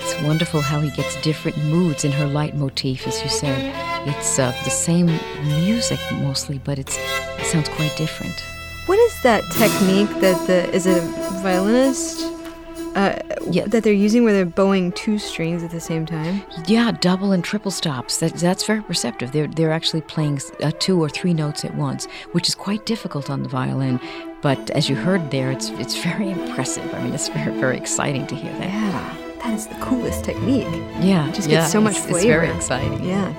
It's 0.00 0.22
wonderful 0.22 0.60
how 0.60 0.80
he 0.80 0.90
gets 0.90 1.20
different 1.22 1.56
moods 1.64 2.04
in 2.04 2.12
her 2.12 2.26
leitmotif, 2.26 3.06
as 3.06 3.22
you 3.22 3.30
said. 3.30 3.74
It's 4.06 4.38
uh, 4.38 4.50
the 4.64 4.70
same 4.70 5.06
music 5.44 5.98
mostly, 6.12 6.58
but 6.58 6.78
it's 6.78 6.98
it 7.38 7.46
sounds 7.46 7.70
quite 7.70 7.96
different. 7.96 8.38
What 8.84 8.98
is 8.98 9.22
that 9.22 9.44
technique 9.52 10.10
that 10.20 10.46
the 10.46 10.70
is 10.74 10.86
it 10.86 10.98
a 10.98 11.40
violinist 11.42 12.20
uh, 12.94 13.18
Yeah. 13.50 13.66
that 13.66 13.82
they're 13.84 13.92
using 13.92 14.24
where 14.24 14.32
they're 14.32 14.44
bowing 14.46 14.92
two 14.92 15.18
strings 15.18 15.62
at 15.62 15.70
the 15.70 15.80
same 15.80 16.06
time? 16.06 16.42
Yeah, 16.66 16.92
double 16.92 17.32
and 17.32 17.42
triple 17.44 17.70
stops. 17.70 18.18
That, 18.18 18.34
that's 18.34 18.64
very 18.64 18.82
perceptive. 18.82 19.32
They're 19.32 19.46
they're 19.48 19.72
actually 19.72 20.02
playing 20.02 20.40
uh, 20.62 20.70
two 20.78 21.00
or 21.00 21.08
three 21.08 21.34
notes 21.34 21.64
at 21.64 21.74
once, 21.74 22.06
which 22.32 22.48
is 22.48 22.54
quite 22.54 22.86
difficult 22.86 23.30
on 23.30 23.42
the 23.42 23.48
violin. 23.48 24.00
But 24.40 24.70
as 24.70 24.88
you 24.88 24.96
heard 24.96 25.30
there, 25.30 25.50
it's 25.50 25.70
it's 25.70 25.96
very 26.02 26.30
impressive. 26.38 26.92
I 26.94 27.02
mean, 27.02 27.14
it's 27.14 27.28
very 27.28 27.52
very 27.58 27.76
exciting 27.76 28.26
to 28.28 28.34
hear 28.34 28.52
that. 28.52 28.68
Yeah, 28.68 29.16
that 29.42 29.54
is 29.54 29.66
the 29.66 29.74
coolest 29.76 30.24
technique. 30.24 30.66
Yeah, 31.00 31.28
It 31.28 31.34
just 31.34 31.48
yeah, 31.48 31.60
gets 31.60 31.72
so 31.72 31.80
much 31.80 31.98
flavor. 31.98 32.18
It's 32.18 32.24
very 32.26 32.50
exciting. 32.56 33.04
Yeah. 33.04 33.32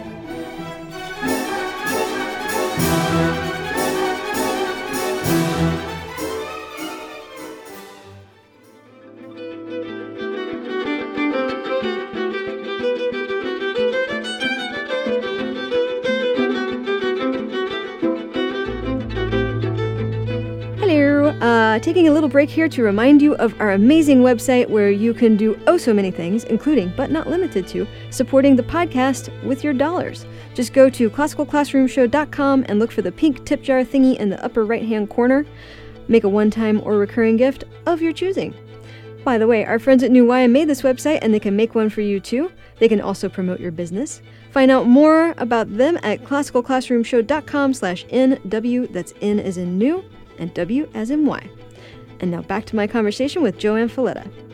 Break 22.29 22.49
here 22.49 22.69
to 22.69 22.83
remind 22.83 23.21
you 23.21 23.35
of 23.35 23.59
our 23.59 23.71
amazing 23.71 24.21
website 24.21 24.69
where 24.69 24.89
you 24.91 25.13
can 25.13 25.35
do 25.35 25.59
oh 25.67 25.77
so 25.77 25.93
many 25.93 26.11
things, 26.11 26.43
including, 26.45 26.93
but 26.95 27.11
not 27.11 27.27
limited 27.27 27.67
to, 27.69 27.87
supporting 28.09 28.55
the 28.55 28.63
podcast 28.63 29.29
with 29.43 29.63
your 29.63 29.73
dollars. 29.73 30.25
Just 30.53 30.71
go 30.73 30.89
to 30.89 31.09
classicalclassroomshow.com 31.09 32.65
and 32.67 32.79
look 32.79 32.91
for 32.91 33.01
the 33.01 33.11
pink 33.11 33.45
tip 33.45 33.61
jar 33.61 33.83
thingy 33.83 34.15
in 34.17 34.29
the 34.29 34.43
upper 34.43 34.63
right 34.63 34.85
hand 34.85 35.09
corner. 35.09 35.45
Make 36.07 36.23
a 36.23 36.29
one 36.29 36.49
time 36.49 36.81
or 36.83 36.97
recurring 36.97 37.37
gift 37.37 37.65
of 37.85 38.01
your 38.01 38.13
choosing. 38.13 38.53
By 39.23 39.37
the 39.37 39.47
way, 39.47 39.65
our 39.65 39.79
friends 39.79 40.01
at 40.03 40.11
New 40.11 40.25
Waya 40.25 40.47
made 40.47 40.69
this 40.69 40.81
website 40.81 41.19
and 41.21 41.33
they 41.33 41.39
can 41.39 41.55
make 41.55 41.75
one 41.75 41.89
for 41.89 42.01
you 42.01 42.19
too. 42.19 42.51
They 42.77 42.87
can 42.87 43.01
also 43.01 43.29
promote 43.29 43.59
your 43.59 43.71
business. 43.71 44.21
Find 44.51 44.71
out 44.71 44.87
more 44.87 45.35
about 45.37 45.77
them 45.77 45.99
at 46.01 46.23
classicalclassroomshow.com 46.23 47.73
slash 47.73 48.05
NW, 48.05 48.91
that's 48.91 49.13
N 49.21 49.39
as 49.39 49.57
in 49.57 49.77
new, 49.77 50.03
and 50.37 50.53
W 50.53 50.89
as 50.93 51.11
in 51.11 51.25
Y. 51.25 51.49
And 52.19 52.31
now 52.31 52.41
back 52.41 52.65
to 52.65 52.75
my 52.75 52.87
conversation 52.87 53.41
with 53.41 53.57
JoAnn 53.57 53.89
Falletta. 53.89 54.48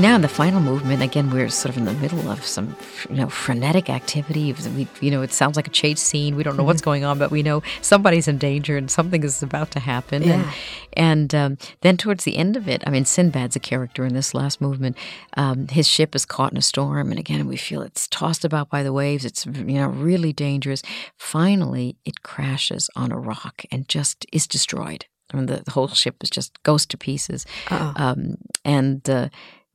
Now, 0.00 0.14
in 0.14 0.22
the 0.22 0.28
final 0.28 0.60
movement, 0.60 1.02
again, 1.02 1.28
we're 1.28 1.48
sort 1.48 1.70
of 1.74 1.76
in 1.76 1.84
the 1.84 1.92
middle 1.94 2.30
of 2.30 2.44
some, 2.46 2.76
you 3.10 3.16
know, 3.16 3.28
frenetic 3.28 3.90
activity. 3.90 4.54
We, 4.76 4.86
you 5.00 5.10
know, 5.10 5.22
it 5.22 5.32
sounds 5.32 5.56
like 5.56 5.66
a 5.66 5.70
chase 5.70 6.00
scene. 6.00 6.36
We 6.36 6.44
don't 6.44 6.56
know 6.56 6.62
what's 6.62 6.80
going 6.80 7.04
on, 7.04 7.18
but 7.18 7.32
we 7.32 7.42
know 7.42 7.64
somebody's 7.82 8.28
in 8.28 8.38
danger 8.38 8.76
and 8.76 8.88
something 8.88 9.24
is 9.24 9.42
about 9.42 9.72
to 9.72 9.80
happen. 9.80 10.22
Yeah. 10.22 10.52
And, 10.92 11.34
and 11.34 11.34
um, 11.34 11.58
then 11.80 11.96
towards 11.96 12.22
the 12.22 12.36
end 12.36 12.56
of 12.56 12.68
it, 12.68 12.84
I 12.86 12.90
mean, 12.90 13.06
Sinbad's 13.06 13.56
a 13.56 13.60
character 13.60 14.04
in 14.04 14.14
this 14.14 14.34
last 14.34 14.60
movement. 14.60 14.96
Um, 15.36 15.66
his 15.66 15.88
ship 15.88 16.14
is 16.14 16.24
caught 16.24 16.52
in 16.52 16.58
a 16.58 16.62
storm, 16.62 17.10
and 17.10 17.18
again, 17.18 17.48
we 17.48 17.56
feel 17.56 17.82
it's 17.82 18.06
tossed 18.06 18.44
about 18.44 18.70
by 18.70 18.84
the 18.84 18.92
waves. 18.92 19.24
It's 19.24 19.46
you 19.46 19.64
know 19.64 19.88
really 19.88 20.32
dangerous. 20.32 20.82
Finally, 21.16 21.96
it 22.04 22.22
crashes 22.22 22.88
on 22.94 23.10
a 23.10 23.18
rock 23.18 23.64
and 23.72 23.88
just 23.88 24.26
is 24.32 24.46
destroyed. 24.46 25.06
I 25.32 25.36
mean, 25.36 25.46
the, 25.46 25.62
the 25.64 25.72
whole 25.72 25.88
ship 25.88 26.16
is 26.22 26.30
just 26.30 26.62
goes 26.62 26.86
to 26.86 26.96
pieces. 26.96 27.44
Um, 27.70 28.38
and 28.64 29.08
uh, 29.10 29.28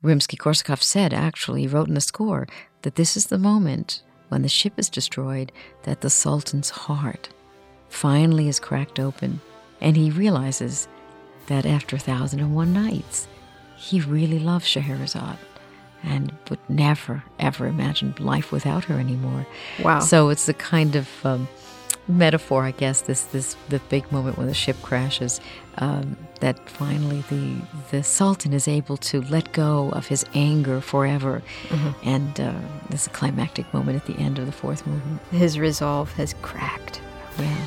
Rimsky-Korsakov 0.03 0.83
said, 0.83 1.13
actually, 1.13 1.61
he 1.61 1.67
wrote 1.67 1.87
in 1.87 1.93
the 1.93 2.01
score 2.01 2.47
that 2.81 2.95
this 2.95 3.15
is 3.15 3.27
the 3.27 3.37
moment 3.37 4.03
when 4.29 4.41
the 4.41 4.49
ship 4.49 4.73
is 4.77 4.89
destroyed 4.89 5.51
that 5.83 6.01
the 6.01 6.09
Sultan's 6.09 6.69
heart 6.69 7.29
finally 7.89 8.47
is 8.47 8.59
cracked 8.59 8.99
open, 8.99 9.39
and 9.79 9.95
he 9.95 10.11
realizes 10.11 10.87
that 11.47 11.65
after 11.65 11.95
a 11.95 11.99
thousand 11.99 12.39
and 12.39 12.55
one 12.55 12.73
nights, 12.73 13.27
he 13.75 14.01
really 14.01 14.39
loves 14.39 14.65
Scheherazade 14.65 15.37
and 16.03 16.33
would 16.49 16.59
never, 16.67 17.23
ever 17.39 17.67
imagine 17.67 18.13
life 18.19 18.51
without 18.51 18.83
her 18.85 18.99
anymore. 18.99 19.45
Wow. 19.81 19.99
So 19.99 20.29
it's 20.29 20.45
the 20.47 20.53
kind 20.53 20.95
of 20.95 21.07
um, 21.25 21.47
metaphor, 22.07 22.63
I 22.63 22.71
guess, 22.71 23.01
this 23.01 23.23
this 23.23 23.55
the 23.69 23.79
big 23.89 24.11
moment 24.11 24.37
when 24.37 24.47
the 24.47 24.53
ship 24.53 24.75
crashes, 24.81 25.39
um, 25.77 26.17
that 26.39 26.69
finally 26.69 27.23
the 27.29 27.55
the 27.91 28.03
Sultan 28.03 28.53
is 28.53 28.67
able 28.67 28.97
to 28.97 29.21
let 29.21 29.51
go 29.53 29.89
of 29.91 30.07
his 30.07 30.25
anger 30.33 30.81
forever, 30.81 31.41
and 32.03 32.39
uh, 32.39 32.53
a 32.91 33.09
climactic 33.09 33.71
moment 33.73 33.97
at 33.97 34.05
the 34.05 34.21
end 34.21 34.39
of 34.39 34.45
the 34.45 34.51
fourth 34.51 34.85
movement. 34.85 35.21
His 35.31 35.59
resolve 35.59 36.11
has 36.13 36.35
cracked. 36.41 37.01
Yeah. 37.39 37.65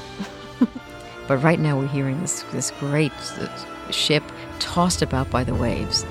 but 1.28 1.38
right 1.38 1.58
now 1.58 1.78
we're 1.78 1.88
hearing 1.88 2.20
this 2.20 2.42
this 2.52 2.70
great 2.72 3.12
ship 3.90 4.22
tossed 4.58 5.02
about 5.02 5.30
by 5.30 5.44
the 5.44 5.54
waves. 5.54 6.04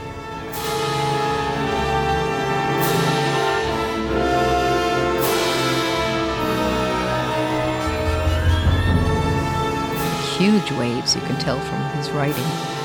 Huge 10.46 10.72
waves, 10.74 11.16
you 11.16 11.22
can 11.22 11.40
tell 11.40 11.60
from 11.60 11.82
his 11.98 12.12
writing. 12.12 12.85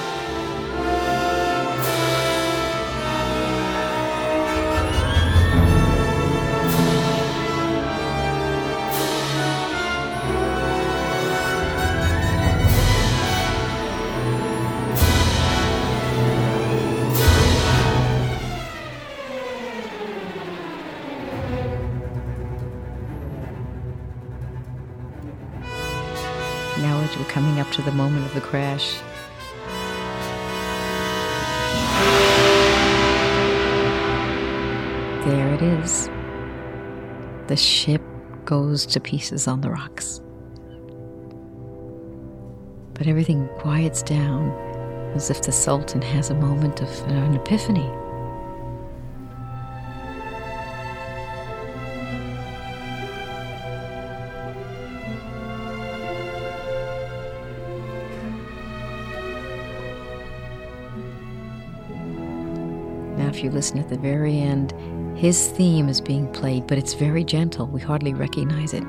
To 27.81 27.87
the 27.91 27.97
moment 27.97 28.27
of 28.27 28.35
the 28.35 28.41
crash. 28.41 28.99
There 35.27 35.55
it 35.55 35.63
is. 35.63 36.11
The 37.47 37.57
ship 37.57 38.03
goes 38.45 38.85
to 38.87 39.01
pieces 39.01 39.49
on 39.49 39.61
the 39.61 39.71
rocks. 39.71 40.21
but 43.01 43.07
everything 43.07 43.49
quiets 43.57 44.03
down 44.03 44.51
as 45.15 45.31
if 45.31 45.41
the 45.41 45.51
Sultan 45.51 46.03
has 46.03 46.29
a 46.29 46.35
moment 46.35 46.83
of 46.83 46.91
an 47.09 47.35
epiphany. 47.35 47.91
If 63.41 63.45
you 63.45 63.51
listen 63.51 63.79
at 63.79 63.89
the 63.89 63.97
very 63.97 64.39
end, 64.39 64.75
his 65.17 65.49
theme 65.49 65.89
is 65.89 65.99
being 65.99 66.31
played, 66.35 66.67
but 66.67 66.77
it's 66.77 66.93
very 66.93 67.25
gentle. 67.25 67.67
We 67.67 67.81
hardly 67.81 68.13
recognize 68.13 68.75
it. 68.75 68.85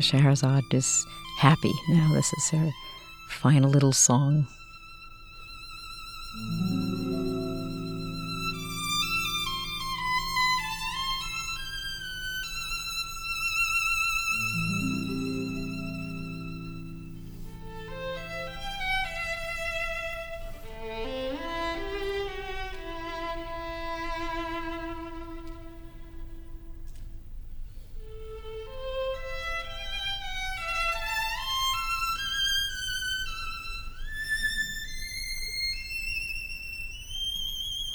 Scheherazade 0.00 0.64
is 0.72 1.06
happy 1.38 1.72
now. 1.90 2.14
This 2.14 2.32
is 2.32 2.50
her 2.50 2.70
final 3.28 3.68
little 3.68 3.92
song. 3.92 4.46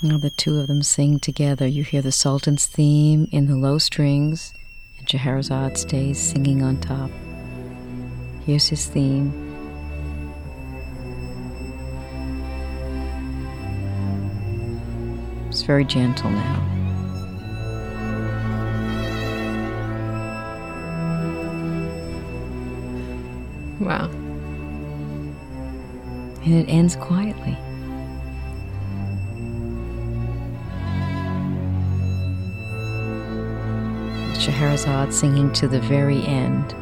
Now 0.05 0.19
the 0.19 0.29
two 0.29 0.59
of 0.59 0.67
them 0.67 0.83
sing 0.83 1.19
together. 1.19 1.65
You 1.65 1.83
hear 1.83 2.03
the 2.03 2.11
Sultan's 2.11 2.67
theme 2.67 3.27
in 3.31 3.47
the 3.47 3.55
low 3.55 3.79
strings, 3.79 4.53
and 4.99 5.09
Scheherazade 5.09 5.79
stays 5.79 6.19
singing 6.19 6.61
on 6.61 6.79
top. 6.79 7.09
Here's 8.45 8.67
his 8.67 8.85
theme. 8.85 9.33
It's 15.49 15.63
very 15.63 15.85
gentle 15.85 16.29
now. 16.29 16.61
Wow. 23.79 24.11
And 26.43 26.53
it 26.53 26.69
ends 26.69 26.95
quietly. 26.95 27.34
Scheherazade 34.55 35.13
singing 35.13 35.51
to 35.51 35.67
the 35.67 35.81
very 35.81 36.23
end. 36.23 36.73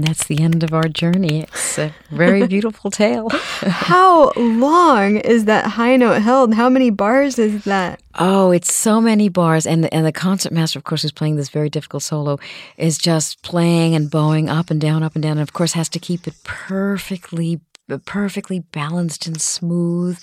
And 0.00 0.08
that's 0.08 0.28
the 0.28 0.40
end 0.40 0.64
of 0.64 0.72
our 0.72 0.88
journey. 0.88 1.42
It's 1.42 1.78
a 1.78 1.94
very 2.10 2.46
beautiful 2.46 2.90
tale. 2.90 3.28
How 3.30 4.32
long 4.34 5.18
is 5.18 5.44
that 5.44 5.66
high 5.66 5.96
note 5.96 6.22
held? 6.22 6.54
How 6.54 6.70
many 6.70 6.88
bars 6.88 7.38
is 7.38 7.64
that? 7.64 8.00
Oh, 8.14 8.50
it's 8.50 8.74
so 8.74 8.98
many 8.98 9.28
bars, 9.28 9.66
and 9.66 9.84
the, 9.84 9.92
and 9.92 10.06
the 10.06 10.10
concert 10.10 10.52
master, 10.52 10.78
of 10.78 10.84
course, 10.84 11.02
who's 11.02 11.12
playing 11.12 11.36
this 11.36 11.50
very 11.50 11.68
difficult 11.68 12.02
solo, 12.02 12.38
is 12.78 12.96
just 12.96 13.42
playing 13.42 13.94
and 13.94 14.10
bowing 14.10 14.48
up 14.48 14.70
and 14.70 14.80
down, 14.80 15.02
up 15.02 15.16
and 15.16 15.22
down, 15.22 15.32
and 15.32 15.42
of 15.42 15.52
course 15.52 15.74
has 15.74 15.90
to 15.90 15.98
keep 15.98 16.26
it 16.26 16.34
perfectly 16.44 17.60
perfectly 17.98 18.60
balanced 18.60 19.26
and 19.26 19.40
smooth 19.40 20.18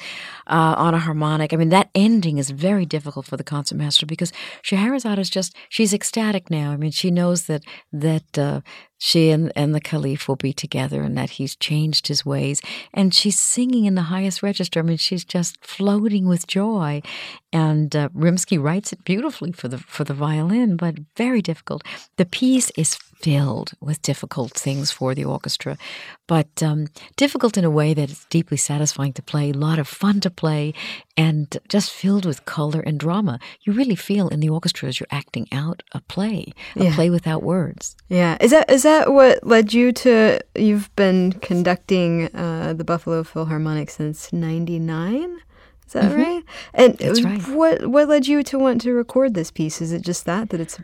uh, 0.47 0.75
on 0.77 0.93
a 0.93 0.99
harmonic. 0.99 1.53
I 1.53 1.57
mean, 1.57 1.69
that 1.69 1.89
ending 1.93 2.37
is 2.37 2.49
very 2.49 2.85
difficult 2.85 3.25
for 3.25 3.37
the 3.37 3.43
concertmaster 3.43 4.05
because 4.05 4.31
Scheherazade 4.61 5.19
is 5.19 5.29
just 5.29 5.55
she's 5.69 5.93
ecstatic 5.93 6.49
now. 6.49 6.71
I 6.71 6.77
mean, 6.77 6.91
she 6.91 7.11
knows 7.11 7.43
that 7.47 7.63
that 7.91 8.37
uh, 8.37 8.61
she 8.97 9.29
and, 9.29 9.51
and 9.55 9.73
the 9.75 9.81
caliph 9.81 10.27
will 10.27 10.35
be 10.35 10.53
together 10.53 11.01
and 11.03 11.17
that 11.17 11.31
he's 11.31 11.55
changed 11.55 12.07
his 12.07 12.25
ways. 12.25 12.61
And 12.93 13.13
she's 13.13 13.37
singing 13.39 13.85
in 13.85 13.95
the 13.95 14.03
highest 14.03 14.41
register. 14.41 14.79
I 14.79 14.83
mean, 14.83 14.97
she's 14.97 15.23
just 15.25 15.63
floating 15.63 16.27
with 16.27 16.47
joy. 16.47 17.01
And 17.53 17.95
uh, 17.95 18.09
Rimsky 18.09 18.61
writes 18.61 18.91
it 18.93 19.03
beautifully 19.03 19.51
for 19.51 19.67
the 19.67 19.77
for 19.77 20.03
the 20.03 20.13
violin, 20.13 20.75
but 20.77 20.95
very 21.15 21.41
difficult. 21.41 21.83
The 22.17 22.25
piece 22.25 22.71
is 22.71 22.95
filled 23.19 23.71
with 23.81 23.99
difficult 24.03 24.51
things 24.53 24.91
for 24.91 25.15
the 25.15 25.25
orchestra, 25.25 25.75
but 26.27 26.61
um, 26.61 26.85
difficult 27.15 27.57
in 27.57 27.65
a 27.65 27.69
way 27.69 27.95
that 27.95 28.11
it's 28.11 28.25
deeply 28.25 28.57
satisfying 28.57 29.11
to 29.13 29.23
play, 29.23 29.49
a 29.49 29.53
lot 29.53 29.79
of 29.79 29.87
fun 29.87 30.19
to 30.21 30.29
play, 30.29 30.71
and 31.15 31.57
just 31.67 31.89
filled 31.91 32.25
with 32.25 32.45
color 32.45 32.79
and 32.81 32.99
drama. 32.99 33.39
You 33.61 33.73
really 33.73 33.95
feel 33.95 34.27
in 34.27 34.39
the 34.39 34.49
orchestra 34.49 34.87
as 34.87 34.99
you're 34.99 35.07
acting 35.09 35.47
out 35.51 35.81
a 35.93 36.01
play, 36.01 36.53
a 36.75 36.83
Yeah. 36.83 36.95
play 36.95 37.09
without 37.09 37.41
words. 37.41 37.95
Yeah, 38.07 38.37
is 38.39 38.51
that 38.51 38.69
is 38.69 38.83
that 38.87 39.11
what 39.13 39.45
led 39.45 39.73
you 39.73 39.91
to? 40.03 40.39
You've 40.55 40.89
been 40.95 41.33
conducting 41.49 42.33
uh, 42.35 42.73
the 42.77 42.83
Buffalo 42.83 43.23
Philharmonic 43.23 43.89
since 43.89 44.31
'99. 44.31 45.39
Is 45.85 45.93
that 45.93 46.11
Mhm. 46.11 46.17
right? 46.25 46.43
And 46.73 46.97
That's 46.97 47.21
right. 47.23 47.41
what 47.49 47.87
what 47.87 48.07
led 48.09 48.27
you 48.27 48.43
to 48.43 48.57
want 48.59 48.81
to 48.81 48.91
record 48.93 49.33
this 49.33 49.51
piece? 49.51 49.81
Is 49.81 49.91
it 49.91 50.01
just 50.01 50.25
that 50.25 50.49
that 50.49 50.59
it's 50.59 50.79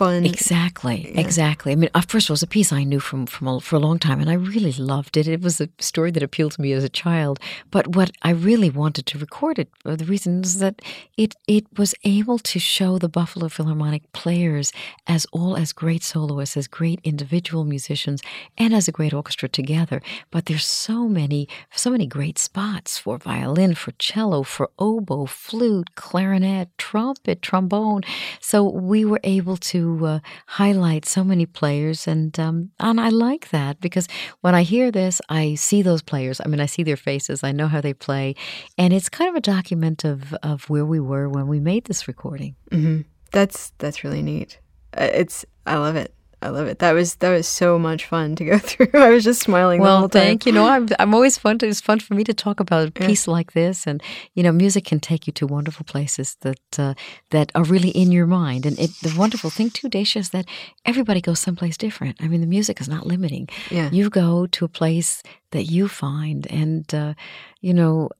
fun? 0.00 0.24
Exactly, 0.26 0.98
Yeah. 1.14 1.20
exactly. 1.24 1.70
I 1.72 1.76
mean, 1.80 1.90
first 2.06 2.26
of 2.26 2.30
all, 2.30 2.34
it 2.34 2.40
was 2.40 2.48
a 2.50 2.54
piece 2.58 2.70
I 2.72 2.84
knew 2.90 3.00
from 3.08 3.20
from 3.34 3.46
a, 3.48 3.60
for 3.66 3.76
a 3.76 3.84
long 3.86 3.98
time, 3.98 4.20
and 4.22 4.30
I 4.30 4.38
really 4.54 4.72
loved 4.94 5.14
it. 5.20 5.26
It 5.36 5.40
was 5.48 5.56
a 5.60 5.68
story 5.90 6.10
that 6.12 6.22
appealed 6.28 6.52
to 6.52 6.62
me 6.64 6.70
as 6.78 6.84
a 6.84 6.88
child. 7.04 7.36
But 7.74 7.84
what 7.96 8.10
I 8.28 8.30
really 8.48 8.70
wanted 8.82 9.04
to 9.06 9.18
record 9.26 9.58
it, 9.62 9.68
for 9.82 9.96
the 9.96 10.04
reason 10.14 10.32
is 10.48 10.58
that 10.64 10.76
it 11.16 11.32
it 11.58 11.64
was 11.80 11.92
able 12.18 12.38
to 12.52 12.58
show 12.74 12.92
the 12.98 13.08
Buffalo 13.18 13.48
Philharmonic 13.48 14.04
players 14.20 14.66
as 15.06 15.22
all 15.36 15.52
as 15.62 15.72
great 15.82 16.02
soloists, 16.12 16.56
as 16.56 16.68
great 16.80 17.00
individual 17.12 17.64
musicians, 17.64 18.20
and 18.62 18.70
as 18.74 18.88
a 18.88 18.92
great 18.98 19.14
orchestra 19.20 19.48
together. 19.48 19.98
But 20.34 20.42
there's 20.46 20.68
so 20.88 21.08
many 21.20 21.48
so 21.84 21.90
many 21.90 22.06
great 22.18 22.38
spots 22.38 22.90
for 23.02 23.16
violin, 23.32 23.74
for 23.74 23.92
cello, 24.08 24.42
for 24.54 24.66
oboe, 24.78 25.26
flute, 25.26 25.88
clarinet, 26.04 26.68
trumpet, 26.78 27.40
trombone. 27.48 28.02
So 28.40 28.58
we 28.92 29.00
were 29.10 29.20
able 29.38 29.56
to 29.72 29.85
uh, 30.04 30.20
highlight 30.46 31.04
so 31.06 31.22
many 31.22 31.46
players, 31.46 32.08
and 32.08 32.38
um, 32.38 32.70
and 32.78 33.00
I 33.00 33.10
like 33.10 33.50
that 33.50 33.80
because 33.80 34.06
when 34.42 34.54
I 34.54 34.62
hear 34.62 34.90
this, 34.90 35.20
I 35.28 35.54
see 35.56 35.82
those 35.82 36.02
players. 36.02 36.40
I 36.44 36.48
mean, 36.48 36.60
I 36.60 36.66
see 36.66 36.82
their 36.82 36.96
faces. 36.96 37.44
I 37.44 37.52
know 37.52 37.68
how 37.68 37.80
they 37.80 37.94
play, 37.94 38.34
and 38.76 38.92
it's 38.92 39.08
kind 39.08 39.28
of 39.30 39.36
a 39.36 39.40
document 39.40 40.04
of 40.04 40.34
of 40.42 40.68
where 40.70 40.86
we 40.86 41.00
were 41.00 41.28
when 41.28 41.46
we 41.46 41.60
made 41.60 41.84
this 41.84 42.08
recording. 42.08 42.54
hmm 42.70 43.00
That's 43.32 43.72
that's 43.78 44.02
really 44.04 44.22
neat. 44.22 44.58
It's 44.92 45.44
I 45.66 45.76
love 45.76 45.96
it. 45.96 46.15
I 46.42 46.50
love 46.50 46.66
it. 46.68 46.78
That 46.80 46.92
was 46.92 47.14
that 47.16 47.30
was 47.30 47.48
so 47.48 47.78
much 47.78 48.04
fun 48.04 48.36
to 48.36 48.44
go 48.44 48.58
through. 48.68 48.88
I 48.94 49.10
was 49.10 49.24
just 49.24 49.40
smiling 49.42 49.78
the 49.80 49.84
Well, 49.84 49.98
whole 50.00 50.08
time. 50.08 50.22
thank 50.22 50.46
you. 50.46 50.52
know, 50.52 50.66
I'm 50.66 50.86
I'm 50.98 51.14
always 51.14 51.38
fun 51.38 51.58
to 51.58 51.66
it's 51.66 51.80
fun 51.80 51.98
for 51.98 52.14
me 52.14 52.24
to 52.24 52.34
talk 52.34 52.60
about 52.60 52.88
a 52.88 52.90
piece 52.92 53.26
like 53.26 53.52
this, 53.52 53.86
and 53.86 54.02
you 54.34 54.42
know, 54.42 54.52
music 54.52 54.84
can 54.84 55.00
take 55.00 55.26
you 55.26 55.32
to 55.32 55.46
wonderful 55.46 55.84
places 55.84 56.36
that 56.42 56.78
uh, 56.78 56.94
that 57.30 57.50
are 57.54 57.64
really 57.64 57.88
in 57.90 58.12
your 58.12 58.26
mind. 58.26 58.66
And 58.66 58.78
it, 58.78 58.90
the 59.02 59.14
wonderful 59.18 59.50
thing 59.50 59.70
too, 59.70 59.88
Daisha, 59.88 60.16
is 60.18 60.30
that 60.30 60.44
everybody 60.84 61.20
goes 61.20 61.40
someplace 61.40 61.76
different. 61.78 62.16
I 62.20 62.28
mean, 62.28 62.42
the 62.42 62.46
music 62.46 62.80
is 62.80 62.88
not 62.88 63.06
limiting. 63.06 63.48
Yeah. 63.70 63.90
you 63.90 64.10
go 64.10 64.46
to 64.46 64.64
a 64.64 64.68
place 64.68 65.22
that 65.52 65.64
you 65.64 65.88
find, 65.88 66.46
and 66.50 66.94
uh, 66.94 67.14
you 67.60 67.72
know, 67.72 68.10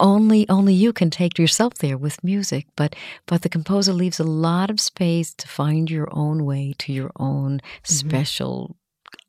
only 0.00 0.48
only 0.48 0.74
you 0.74 0.92
can 0.92 1.10
take 1.10 1.38
yourself 1.38 1.74
there 1.74 1.96
with 1.96 2.22
music. 2.24 2.66
But 2.76 2.94
but 3.26 3.42
the 3.42 3.48
composer 3.48 3.92
leaves 3.92 4.20
a 4.20 4.24
lot 4.24 4.70
of 4.70 4.80
space 4.80 5.34
to 5.34 5.48
find 5.48 5.90
your 5.90 6.08
own 6.12 6.44
way 6.44 6.74
to 6.78 6.92
your 6.92 7.10
own 7.16 7.60
special 7.82 8.76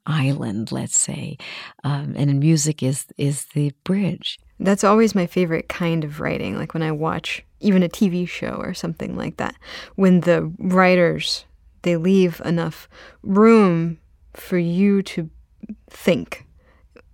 island, 0.06 0.72
let's 0.72 0.98
say. 0.98 1.38
Um, 1.84 2.16
and 2.18 2.40
music 2.40 2.84
is 2.84 3.06
is 3.18 3.46
the 3.54 3.72
bridge. 3.84 4.40
That's 4.60 4.84
always 4.84 5.16
my 5.16 5.26
favorite 5.26 5.70
kind 5.70 6.04
of 6.04 6.20
writing. 6.20 6.58
Like 6.58 6.74
when 6.74 6.84
I 6.84 6.92
watch 6.92 7.44
even 7.60 7.84
a 7.84 7.90
TV 7.90 8.28
show 8.28 8.56
or 8.62 8.74
something 8.74 9.16
like 9.16 9.38
that, 9.38 9.56
when 9.96 10.22
the 10.22 10.52
writers 10.60 11.46
they 11.84 11.96
leave 11.96 12.42
enough 12.44 12.90
room 13.24 14.00
for 14.34 14.58
you 14.58 15.02
to 15.02 15.30
think, 15.90 16.46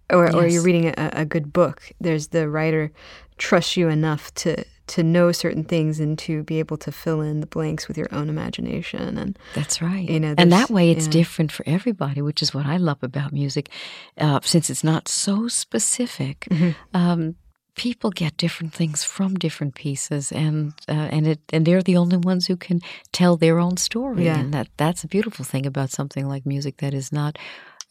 or 0.10 0.34
or 0.36 0.48
you're 0.48 0.63
reading 0.63 0.88
a, 0.88 1.10
a 1.13 1.26
good 1.26 1.54
book. 1.54 1.91
There's 2.00 2.28
the 2.28 2.50
writer 2.50 2.91
trusts 3.38 3.76
you 3.78 3.89
enough 3.89 4.34
to 4.36 4.63
to 4.88 5.02
know 5.02 5.32
certain 5.32 5.63
things 5.63 6.00
and 6.00 6.15
to 6.19 6.43
be 6.43 6.60
able 6.60 6.78
to 6.78 6.91
fill 6.91 7.19
in 7.19 7.39
the 7.39 7.48
blanks 7.48 7.88
with 7.88 7.98
your 7.98 8.08
own 8.12 8.30
imagination 8.30 9.17
and 9.17 9.39
That's 9.56 9.82
right. 9.82 10.08
You 10.08 10.19
know, 10.19 10.36
and 10.38 10.52
that 10.52 10.69
way 10.69 10.91
it's 10.91 11.08
yeah. 11.08 11.12
different 11.12 11.52
for 11.52 11.63
everybody, 11.67 12.21
which 12.21 12.43
is 12.43 12.54
what 12.54 12.67
I 12.67 12.78
love 12.78 13.00
about 13.02 13.34
music. 13.34 13.69
Uh, 14.15 14.39
since 14.43 14.69
it's 14.69 14.84
not 14.84 15.08
so 15.08 15.48
specific, 15.48 16.48
Mm-hmm. 16.52 16.71
um, 16.95 17.36
people 17.76 18.10
get 18.12 18.38
different 18.38 18.74
things 18.74 19.04
from 19.04 19.36
different 19.36 19.76
pieces, 19.76 20.32
and 20.32 20.74
uh, 20.88 21.10
and 21.12 21.28
it 21.28 21.39
and 21.52 21.65
they're 21.65 21.82
the 21.84 21.98
only 21.98 22.17
ones 22.17 22.48
who 22.48 22.56
can 22.56 22.80
tell 23.12 23.38
their 23.38 23.60
own 23.60 23.78
story. 23.78 24.26
Yeah. 24.26 24.39
And 24.39 24.54
that 24.54 24.67
that's 24.78 25.04
a 25.04 25.08
beautiful 25.08 25.43
thing 25.45 25.65
about 25.65 25.89
something 25.89 26.28
like 26.28 26.45
music 26.45 26.78
that 26.78 26.93
is 26.93 27.12
not 27.12 27.38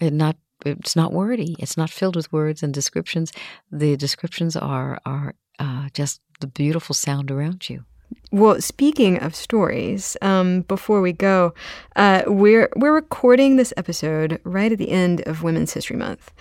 uh, 0.00 0.10
not 0.10 0.36
it's 0.64 0.96
not 0.96 1.12
wordy. 1.12 1.56
It's 1.58 1.76
not 1.76 1.90
filled 1.90 2.16
with 2.16 2.32
words 2.32 2.62
and 2.62 2.72
descriptions. 2.72 3.32
The 3.70 3.96
descriptions 3.96 4.56
are 4.56 4.98
are 5.04 5.34
uh, 5.58 5.88
just 5.92 6.20
the 6.40 6.46
beautiful 6.46 6.94
sound 6.94 7.30
around 7.30 7.68
you. 7.68 7.84
Well, 8.30 8.60
speaking 8.60 9.18
of 9.18 9.34
stories, 9.34 10.16
um, 10.20 10.62
before 10.62 11.00
we 11.00 11.12
go, 11.12 11.54
uh, 11.96 12.22
we're 12.26 12.68
we're 12.76 12.94
recording 12.94 13.56
this 13.56 13.72
episode 13.76 14.40
right 14.44 14.72
at 14.72 14.78
the 14.78 14.90
end 14.90 15.20
of 15.22 15.42
Women's 15.42 15.72
History 15.72 15.96
Month, 15.96 16.32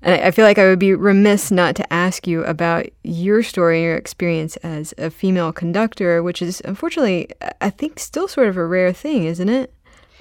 and 0.00 0.14
I, 0.14 0.28
I 0.28 0.30
feel 0.30 0.44
like 0.44 0.58
I 0.58 0.66
would 0.66 0.78
be 0.78 0.94
remiss 0.94 1.50
not 1.50 1.76
to 1.76 1.92
ask 1.92 2.26
you 2.26 2.44
about 2.44 2.86
your 3.04 3.42
story, 3.42 3.78
and 3.78 3.84
your 3.84 3.96
experience 3.96 4.56
as 4.58 4.94
a 4.96 5.10
female 5.10 5.52
conductor, 5.52 6.22
which 6.22 6.40
is 6.40 6.62
unfortunately, 6.64 7.28
I 7.60 7.70
think, 7.70 7.98
still 7.98 8.28
sort 8.28 8.48
of 8.48 8.56
a 8.56 8.66
rare 8.66 8.92
thing, 8.92 9.24
isn't 9.24 9.48
it? 9.48 9.72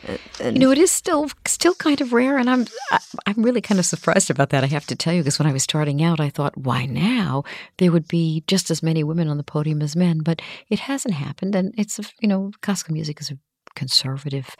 Uh, 0.07 0.17
and- 0.39 0.55
You 0.55 0.61
know, 0.61 0.71
it 0.71 0.77
is 0.77 0.91
still 0.91 1.29
still 1.45 1.75
kind 1.75 2.01
of 2.01 2.13
rare, 2.13 2.37
and 2.37 2.49
I'm 2.49 2.65
I, 2.91 2.99
I'm 3.27 3.43
really 3.43 3.61
kind 3.61 3.79
of 3.79 3.85
surprised 3.85 4.29
about 4.29 4.49
that. 4.49 4.63
I 4.63 4.67
have 4.67 4.87
to 4.87 4.95
tell 4.95 5.13
you, 5.13 5.21
because 5.21 5.39
when 5.39 5.47
I 5.47 5.53
was 5.53 5.63
starting 5.63 6.03
out, 6.03 6.19
I 6.19 6.29
thought, 6.29 6.57
why 6.57 6.85
now 6.85 7.43
there 7.77 7.91
would 7.91 8.07
be 8.07 8.43
just 8.47 8.71
as 8.71 8.81
many 8.83 9.03
women 9.03 9.27
on 9.27 9.37
the 9.37 9.43
podium 9.43 9.81
as 9.81 9.95
men, 9.95 10.19
but 10.19 10.41
it 10.69 10.79
hasn't 10.79 11.15
happened, 11.15 11.55
and 11.55 11.73
it's 11.77 11.99
a, 11.99 12.03
you 12.19 12.27
know, 12.27 12.51
classical 12.61 12.93
music 12.93 13.21
is 13.21 13.31
a 13.31 13.37
conservative 13.75 14.55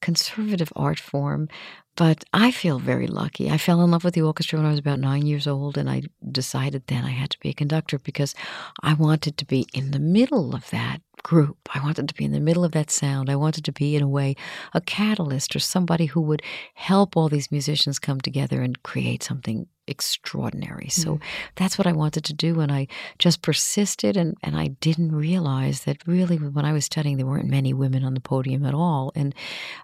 conservative 0.00 0.72
art 0.76 0.98
form. 1.00 1.48
But 1.96 2.24
I 2.34 2.50
feel 2.50 2.78
very 2.78 3.06
lucky. 3.06 3.50
I 3.50 3.56
fell 3.56 3.82
in 3.82 3.90
love 3.90 4.04
with 4.04 4.12
the 4.12 4.20
orchestra 4.20 4.58
when 4.58 4.66
I 4.66 4.70
was 4.70 4.78
about 4.78 5.00
nine 5.00 5.24
years 5.26 5.46
old, 5.46 5.78
and 5.78 5.88
I 5.88 6.02
decided 6.30 6.86
then 6.86 7.04
I 7.04 7.10
had 7.10 7.30
to 7.30 7.40
be 7.40 7.48
a 7.48 7.54
conductor 7.54 7.98
because 7.98 8.34
I 8.82 8.92
wanted 8.92 9.38
to 9.38 9.46
be 9.46 9.66
in 9.72 9.92
the 9.92 9.98
middle 9.98 10.54
of 10.54 10.68
that 10.70 11.00
group. 11.22 11.68
I 11.74 11.82
wanted 11.82 12.08
to 12.08 12.14
be 12.14 12.24
in 12.24 12.32
the 12.32 12.40
middle 12.40 12.64
of 12.64 12.72
that 12.72 12.90
sound. 12.90 13.30
I 13.30 13.36
wanted 13.36 13.64
to 13.64 13.72
be, 13.72 13.96
in 13.96 14.02
a 14.02 14.08
way, 14.08 14.36
a 14.74 14.80
catalyst 14.80 15.56
or 15.56 15.58
somebody 15.58 16.06
who 16.06 16.20
would 16.22 16.42
help 16.74 17.16
all 17.16 17.28
these 17.28 17.50
musicians 17.50 17.98
come 17.98 18.20
together 18.20 18.62
and 18.62 18.82
create 18.82 19.22
something 19.22 19.66
extraordinary. 19.86 20.88
So 20.88 21.20
that's 21.54 21.78
what 21.78 21.86
I 21.86 21.92
wanted 21.92 22.24
to 22.24 22.34
do. 22.34 22.60
And 22.60 22.72
I 22.72 22.88
just 23.18 23.42
persisted 23.42 24.16
and, 24.16 24.36
and 24.42 24.56
I 24.56 24.68
didn't 24.68 25.14
realize 25.14 25.84
that 25.84 26.06
really 26.06 26.36
when 26.36 26.64
I 26.64 26.72
was 26.72 26.84
studying, 26.84 27.16
there 27.16 27.26
weren't 27.26 27.48
many 27.48 27.72
women 27.72 28.04
on 28.04 28.14
the 28.14 28.20
podium 28.20 28.64
at 28.66 28.74
all. 28.74 29.12
And 29.14 29.34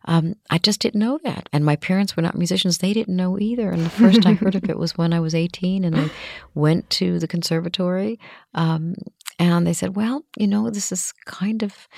um, 0.06 0.34
I 0.50 0.58
just 0.58 0.80
didn't 0.80 1.00
know 1.00 1.18
that. 1.24 1.48
And 1.52 1.64
my 1.64 1.76
parents 1.76 2.16
were 2.16 2.22
not 2.22 2.36
musicians. 2.36 2.78
They 2.78 2.92
didn't 2.92 3.16
know 3.16 3.38
either. 3.38 3.70
And 3.70 3.84
the 3.84 3.90
first 3.90 4.26
I 4.26 4.32
heard 4.32 4.54
of 4.54 4.64
it 4.68 4.78
was 4.78 4.98
when 4.98 5.12
I 5.12 5.20
was 5.20 5.34
18 5.34 5.84
and 5.84 5.96
I 5.96 6.10
went 6.54 6.90
to 6.90 7.18
the 7.18 7.28
conservatory. 7.28 8.18
Um, 8.54 8.94
and 9.38 9.66
they 9.66 9.72
said, 9.72 9.96
well, 9.96 10.24
you 10.36 10.46
know, 10.46 10.70
this 10.70 10.92
is 10.92 11.12
kind 11.26 11.62
of 11.62 11.88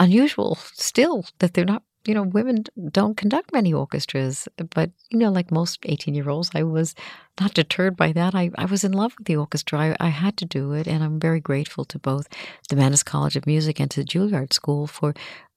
unusual 0.00 0.56
still 0.74 1.24
that 1.38 1.54
they're 1.54 1.64
not 1.64 1.82
you 2.06 2.14
know 2.14 2.22
women 2.22 2.64
don't 2.90 3.16
conduct 3.16 3.52
many 3.52 3.72
orchestras. 3.72 4.48
But 4.74 4.90
you 5.10 5.18
know 5.18 5.30
like 5.30 5.50
most 5.50 5.80
18 5.84 6.14
year 6.14 6.30
olds 6.30 6.50
i 6.54 6.62
was 6.62 6.94
not 7.40 7.54
deterred 7.54 7.96
by 7.96 8.12
that. 8.12 8.34
I, 8.34 8.50
I 8.56 8.64
was 8.64 8.84
in 8.84 8.92
love 8.92 9.14
with 9.16 9.26
the 9.26 9.36
orchestra. 9.36 9.78
I, 9.78 9.96
I 10.00 10.08
had 10.08 10.36
to 10.38 10.44
do 10.44 10.72
it 10.72 10.88
and 10.88 11.04
i'm 11.04 11.20
very 11.20 11.40
grateful 11.40 11.84
to 11.86 11.98
both 11.98 12.26
the 12.68 12.76
mannes 12.76 13.02
college 13.02 13.36
of 13.36 13.46
music 13.46 13.80
and 13.80 13.90
to 13.90 14.00
the 14.00 14.06
juilliard 14.06 14.52
school 14.52 14.86
for 14.86 15.14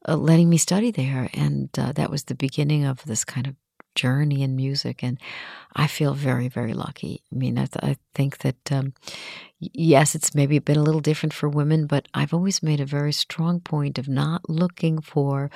uh, 0.07 0.15
letting 0.15 0.49
me 0.49 0.57
study 0.57 0.91
there. 0.91 1.29
And 1.33 1.69
uh, 1.77 1.93
that 1.93 2.09
was 2.09 2.25
the 2.25 2.35
beginning 2.35 2.83
of 2.83 3.03
this 3.05 3.23
kind 3.23 3.47
of 3.47 3.55
journey 3.95 4.41
in 4.43 4.55
music 4.55 5.03
and 5.03 5.17
i 5.75 5.87
feel 5.87 6.13
very 6.13 6.47
very 6.49 6.73
lucky 6.73 7.21
i 7.31 7.35
mean 7.35 7.57
i, 7.57 7.65
th- 7.65 7.83
I 7.83 7.95
think 8.15 8.39
that 8.39 8.71
um, 8.71 8.93
yes 9.59 10.15
it's 10.15 10.35
maybe 10.35 10.59
been 10.59 10.77
a 10.77 10.83
little 10.83 11.01
different 11.01 11.33
for 11.33 11.47
women 11.49 11.87
but 11.87 12.07
i've 12.13 12.33
always 12.33 12.61
made 12.63 12.79
a 12.81 12.85
very 12.85 13.13
strong 13.13 13.59
point 13.59 13.97
of 13.97 14.07
not 14.07 14.49
looking 14.49 15.01
for 15.01 15.49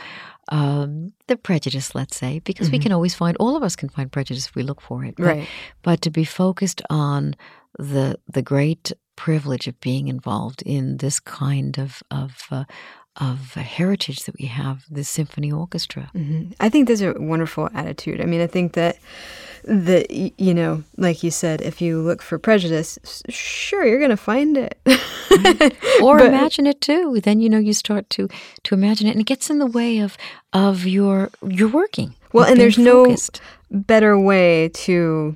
um, 0.50 1.14
the 1.28 1.36
prejudice 1.38 1.94
let's 1.96 2.16
say 2.18 2.40
because 2.40 2.72
we 2.72 2.80
can 2.80 2.92
always 2.92 3.16
find 3.16 3.36
all 3.38 3.56
of 3.58 3.64
us 3.64 3.76
can 3.76 3.90
find 3.90 4.12
prejudice 4.12 4.48
if 4.48 4.56
we 4.56 4.64
look 4.64 4.82
for 4.82 5.04
it 5.04 5.16
but, 5.18 5.26
Right. 5.26 5.48
but 5.84 6.02
to 6.02 6.10
be 6.10 6.24
focused 6.24 6.82
on 6.90 7.36
the 7.78 8.18
the 8.28 8.42
great 8.42 8.94
privilege 9.16 9.68
of 9.68 9.80
being 9.82 10.08
involved 10.08 10.62
in 10.66 10.98
this 10.98 11.20
kind 11.20 11.78
of 11.78 12.02
of 12.12 12.32
uh, 12.52 12.64
of 13.18 13.54
heritage 13.56 14.24
that 14.26 14.36
we 14.40 14.46
have 14.48 14.86
the 14.92 15.04
symphony 15.04 15.52
orchestra 15.52 16.10
Mhm. 16.16 16.54
I 16.60 16.70
think 16.70 16.88
that's 16.88 17.02
a 17.02 17.14
wonderful 17.18 17.70
attitude. 17.74 18.22
I 18.22 18.26
mean, 18.26 18.42
I 18.42 18.48
think 18.48 18.74
that 18.74 18.98
that 19.64 20.12
you 20.12 20.54
know, 20.54 20.84
like 20.98 21.24
you 21.24 21.32
said, 21.32 21.62
if 21.62 21.82
you 21.82 22.00
look 22.00 22.22
for 22.22 22.38
prejudice, 22.40 22.98
sure 23.28 23.86
you're 23.86 23.98
going 24.00 24.12
to 24.12 24.16
find 24.34 24.56
it. 24.58 24.78
or 26.02 26.18
But- 26.20 26.28
imagine 26.28 26.68
it 26.68 26.80
too 26.80 27.20
then 27.24 27.42
you 27.42 27.50
know 27.50 27.58
you 27.60 27.74
start 27.74 28.10
to 28.12 28.28
to 28.64 28.76
imagine 28.76 29.08
it 29.08 29.12
and 29.12 29.22
it 29.22 29.26
gets 29.28 29.50
in 29.50 29.60
the 29.60 29.66
way 29.80 30.00
of 30.00 30.18
of 30.54 30.86
your 30.86 31.30
your 31.48 31.68
working 31.70 32.14
Well, 32.34 32.46
and 32.46 32.60
there's 32.60 32.78
no 32.78 33.16
better 33.72 34.18
way 34.18 34.70
to 34.86 35.36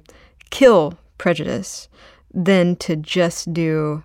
kill 0.49 0.93
prejudice 1.17 1.89
than 2.33 2.75
to 2.77 2.95
just 2.95 3.51
do 3.53 4.03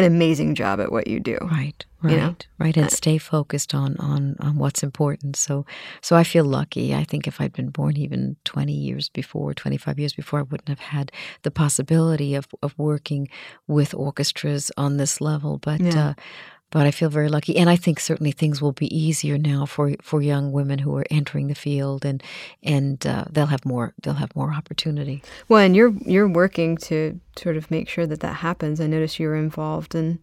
an 0.00 0.04
amazing 0.04 0.54
job 0.54 0.80
at 0.80 0.90
what 0.92 1.06
you 1.06 1.20
do. 1.20 1.38
right 1.42 1.84
you 2.02 2.08
right 2.08 2.16
know? 2.18 2.34
right 2.58 2.76
and 2.78 2.90
stay 2.90 3.18
focused 3.18 3.74
on 3.74 3.96
on 3.98 4.34
on 4.40 4.56
what's 4.56 4.82
important 4.82 5.36
so 5.36 5.66
so 6.00 6.16
i 6.16 6.24
feel 6.24 6.44
lucky 6.46 6.94
i 6.94 7.04
think 7.04 7.26
if 7.26 7.40
i'd 7.40 7.52
been 7.52 7.68
born 7.68 7.96
even 7.96 8.36
20 8.44 8.72
years 8.72 9.08
before 9.10 9.52
25 9.52 9.98
years 9.98 10.14
before 10.14 10.38
i 10.40 10.42
wouldn't 10.42 10.68
have 10.70 10.78
had 10.96 11.12
the 11.42 11.50
possibility 11.50 12.34
of 12.34 12.46
of 12.62 12.74
working 12.78 13.28
with 13.68 13.92
orchestras 13.94 14.70
on 14.78 14.96
this 14.96 15.20
level 15.20 15.58
but 15.58 15.80
Yeah. 15.80 16.08
uh 16.08 16.14
but 16.70 16.86
I 16.86 16.92
feel 16.92 17.10
very 17.10 17.28
lucky, 17.28 17.56
and 17.56 17.68
I 17.68 17.76
think 17.76 17.98
certainly 17.98 18.32
things 18.32 18.62
will 18.62 18.72
be 18.72 18.94
easier 18.96 19.38
now 19.38 19.66
for 19.66 19.94
for 20.02 20.22
young 20.22 20.52
women 20.52 20.78
who 20.78 20.94
are 20.96 21.04
entering 21.10 21.48
the 21.48 21.54
field, 21.54 22.04
and 22.04 22.22
and 22.62 23.04
uh, 23.06 23.24
they'll 23.30 23.46
have 23.46 23.64
more 23.64 23.92
they'll 24.02 24.14
have 24.14 24.34
more 24.36 24.52
opportunity. 24.52 25.22
Well, 25.48 25.60
and 25.60 25.74
you're 25.74 25.92
you're 26.06 26.28
working 26.28 26.76
to 26.78 27.20
sort 27.36 27.56
of 27.56 27.70
make 27.70 27.88
sure 27.88 28.06
that 28.06 28.20
that 28.20 28.36
happens. 28.36 28.80
I 28.80 28.86
noticed 28.86 29.18
you 29.18 29.28
were 29.28 29.36
involved 29.36 29.94
in 29.94 30.20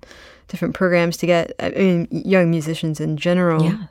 different 0.48 0.74
programs 0.74 1.18
to 1.18 1.26
get 1.26 1.52
I 1.60 1.70
mean, 1.72 2.08
young 2.12 2.50
musicians 2.50 3.00
in 3.00 3.18
general. 3.18 3.64
Yeah. 3.64 3.88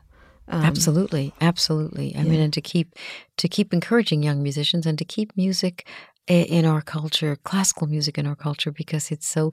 um, 0.48 0.64
absolutely, 0.64 1.34
absolutely. 1.40 2.16
I 2.16 2.22
mean, 2.22 2.40
and 2.40 2.52
to 2.54 2.60
keep 2.62 2.94
to 3.36 3.48
keep 3.48 3.74
encouraging 3.74 4.22
young 4.22 4.42
musicians 4.42 4.86
and 4.86 4.98
to 4.98 5.04
keep 5.04 5.36
music 5.36 5.86
in 6.26 6.64
our 6.64 6.82
culture, 6.82 7.36
classical 7.44 7.86
music 7.86 8.18
in 8.18 8.26
our 8.26 8.34
culture, 8.34 8.72
because 8.72 9.10
it's 9.10 9.26
so 9.26 9.52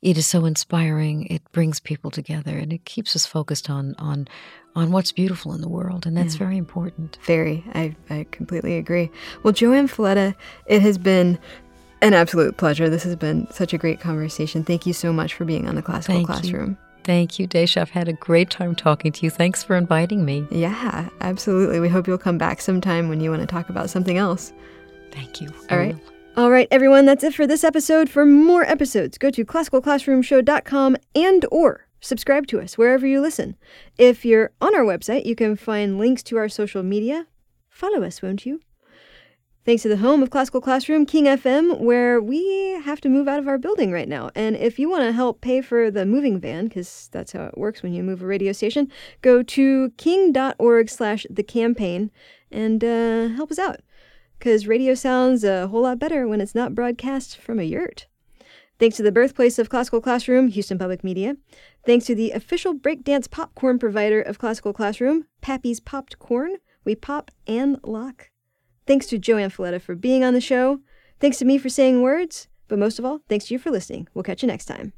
it 0.00 0.16
is 0.16 0.26
so 0.26 0.44
inspiring. 0.44 1.26
It 1.26 1.42
brings 1.52 1.80
people 1.80 2.10
together, 2.10 2.56
and 2.56 2.72
it 2.72 2.84
keeps 2.84 3.16
us 3.16 3.26
focused 3.26 3.68
on 3.68 3.94
on 3.98 4.28
on 4.74 4.90
what's 4.90 5.12
beautiful 5.12 5.52
in 5.52 5.60
the 5.60 5.68
world, 5.68 6.06
and 6.06 6.16
that's 6.16 6.36
very 6.36 6.56
important. 6.56 7.18
Very. 7.24 7.62
I, 7.74 7.94
I 8.08 8.26
completely 8.30 8.78
agree. 8.78 9.10
Well, 9.42 9.52
JoAnn 9.52 9.90
Falletta, 9.90 10.34
it 10.66 10.80
has 10.80 10.96
been 10.96 11.38
an 12.00 12.14
absolute 12.14 12.56
pleasure. 12.56 12.88
This 12.88 13.02
has 13.02 13.16
been 13.16 13.46
such 13.52 13.74
a 13.74 13.78
great 13.78 14.00
conversation. 14.00 14.64
Thank 14.64 14.86
you 14.86 14.92
so 14.92 15.12
much 15.12 15.34
for 15.34 15.44
being 15.44 15.68
on 15.68 15.74
the 15.74 15.82
Classical 15.82 16.14
Thank 16.14 16.28
you. 16.28 16.34
Classroom. 16.34 16.78
Thank 17.04 17.38
you, 17.38 17.48
Daisha. 17.48 17.80
I've 17.80 17.90
had 17.90 18.08
a 18.08 18.12
great 18.12 18.48
time 18.48 18.74
talking 18.74 19.12
to 19.12 19.24
you. 19.24 19.30
Thanks 19.30 19.62
for 19.62 19.76
inviting 19.76 20.24
me. 20.24 20.46
Yeah, 20.50 21.08
absolutely. 21.20 21.80
We 21.80 21.88
hope 21.88 22.06
you'll 22.06 22.16
come 22.16 22.38
back 22.38 22.60
sometime 22.60 23.08
when 23.08 23.20
you 23.20 23.28
want 23.28 23.42
to 23.42 23.46
talk 23.46 23.68
about 23.68 23.90
something 23.90 24.18
else. 24.18 24.52
Thank 25.12 25.40
you. 25.40 25.52
All 25.70 25.78
right. 25.78 25.96
All 26.34 26.50
right, 26.50 26.66
everyone, 26.70 27.04
that's 27.04 27.22
it 27.24 27.34
for 27.34 27.46
this 27.46 27.62
episode. 27.62 28.08
For 28.08 28.24
more 28.24 28.64
episodes, 28.64 29.18
go 29.18 29.30
to 29.30 29.44
classicalclassroomshow.com 29.44 30.96
and 31.14 31.44
or 31.52 31.86
subscribe 32.00 32.46
to 32.46 32.60
us 32.60 32.78
wherever 32.78 33.06
you 33.06 33.20
listen. 33.20 33.54
If 33.98 34.24
you're 34.24 34.50
on 34.58 34.74
our 34.74 34.82
website, 34.82 35.26
you 35.26 35.34
can 35.34 35.56
find 35.56 35.98
links 35.98 36.22
to 36.24 36.38
our 36.38 36.48
social 36.48 36.82
media. 36.82 37.26
Follow 37.68 38.02
us, 38.02 38.22
won't 38.22 38.46
you? 38.46 38.60
Thanks 39.64 39.82
to 39.82 39.88
the 39.88 39.98
home 39.98 40.22
of 40.22 40.30
Classical 40.30 40.60
Classroom, 40.60 41.06
King 41.06 41.26
FM, 41.26 41.78
where 41.78 42.20
we 42.20 42.80
have 42.82 43.00
to 43.02 43.08
move 43.08 43.28
out 43.28 43.38
of 43.38 43.46
our 43.46 43.58
building 43.58 43.92
right 43.92 44.08
now. 44.08 44.30
And 44.34 44.56
if 44.56 44.78
you 44.78 44.90
want 44.90 45.04
to 45.04 45.12
help 45.12 45.40
pay 45.40 45.60
for 45.60 45.88
the 45.88 46.04
moving 46.04 46.40
van, 46.40 46.64
because 46.66 47.08
that's 47.12 47.30
how 47.30 47.44
it 47.44 47.56
works 47.56 47.80
when 47.80 47.92
you 47.92 48.02
move 48.02 48.22
a 48.22 48.26
radio 48.26 48.50
station, 48.50 48.90
go 49.20 49.42
to 49.42 49.90
king.org 49.98 50.88
slash 50.88 51.26
the 51.30 51.44
campaign 51.44 52.10
and 52.50 52.82
uh, 52.82 53.28
help 53.28 53.52
us 53.52 53.58
out. 53.58 53.80
Because 54.42 54.66
radio 54.66 54.94
sounds 54.94 55.44
a 55.44 55.68
whole 55.68 55.82
lot 55.82 56.00
better 56.00 56.26
when 56.26 56.40
it's 56.40 56.52
not 56.52 56.74
broadcast 56.74 57.38
from 57.38 57.60
a 57.60 57.62
yurt. 57.62 58.08
Thanks 58.80 58.96
to 58.96 59.04
the 59.04 59.12
birthplace 59.12 59.56
of 59.56 59.68
Classical 59.68 60.00
Classroom, 60.00 60.48
Houston 60.48 60.80
Public 60.80 61.04
Media. 61.04 61.36
Thanks 61.86 62.06
to 62.06 62.16
the 62.16 62.32
official 62.32 62.74
breakdance 62.74 63.30
popcorn 63.30 63.78
provider 63.78 64.20
of 64.20 64.40
Classical 64.40 64.72
Classroom, 64.72 65.26
Pappy's 65.42 65.78
Popped 65.78 66.18
Corn. 66.18 66.56
We 66.84 66.96
pop 66.96 67.30
and 67.46 67.78
lock. 67.84 68.30
Thanks 68.84 69.06
to 69.06 69.18
JoAnn 69.20 69.52
Falletta 69.54 69.80
for 69.80 69.94
being 69.94 70.24
on 70.24 70.34
the 70.34 70.40
show. 70.40 70.80
Thanks 71.20 71.36
to 71.36 71.44
me 71.44 71.56
for 71.56 71.68
saying 71.68 72.02
words. 72.02 72.48
But 72.66 72.80
most 72.80 72.98
of 72.98 73.04
all, 73.04 73.20
thanks 73.28 73.44
to 73.44 73.54
you 73.54 73.60
for 73.60 73.70
listening. 73.70 74.08
We'll 74.12 74.24
catch 74.24 74.42
you 74.42 74.48
next 74.48 74.64
time. 74.64 74.92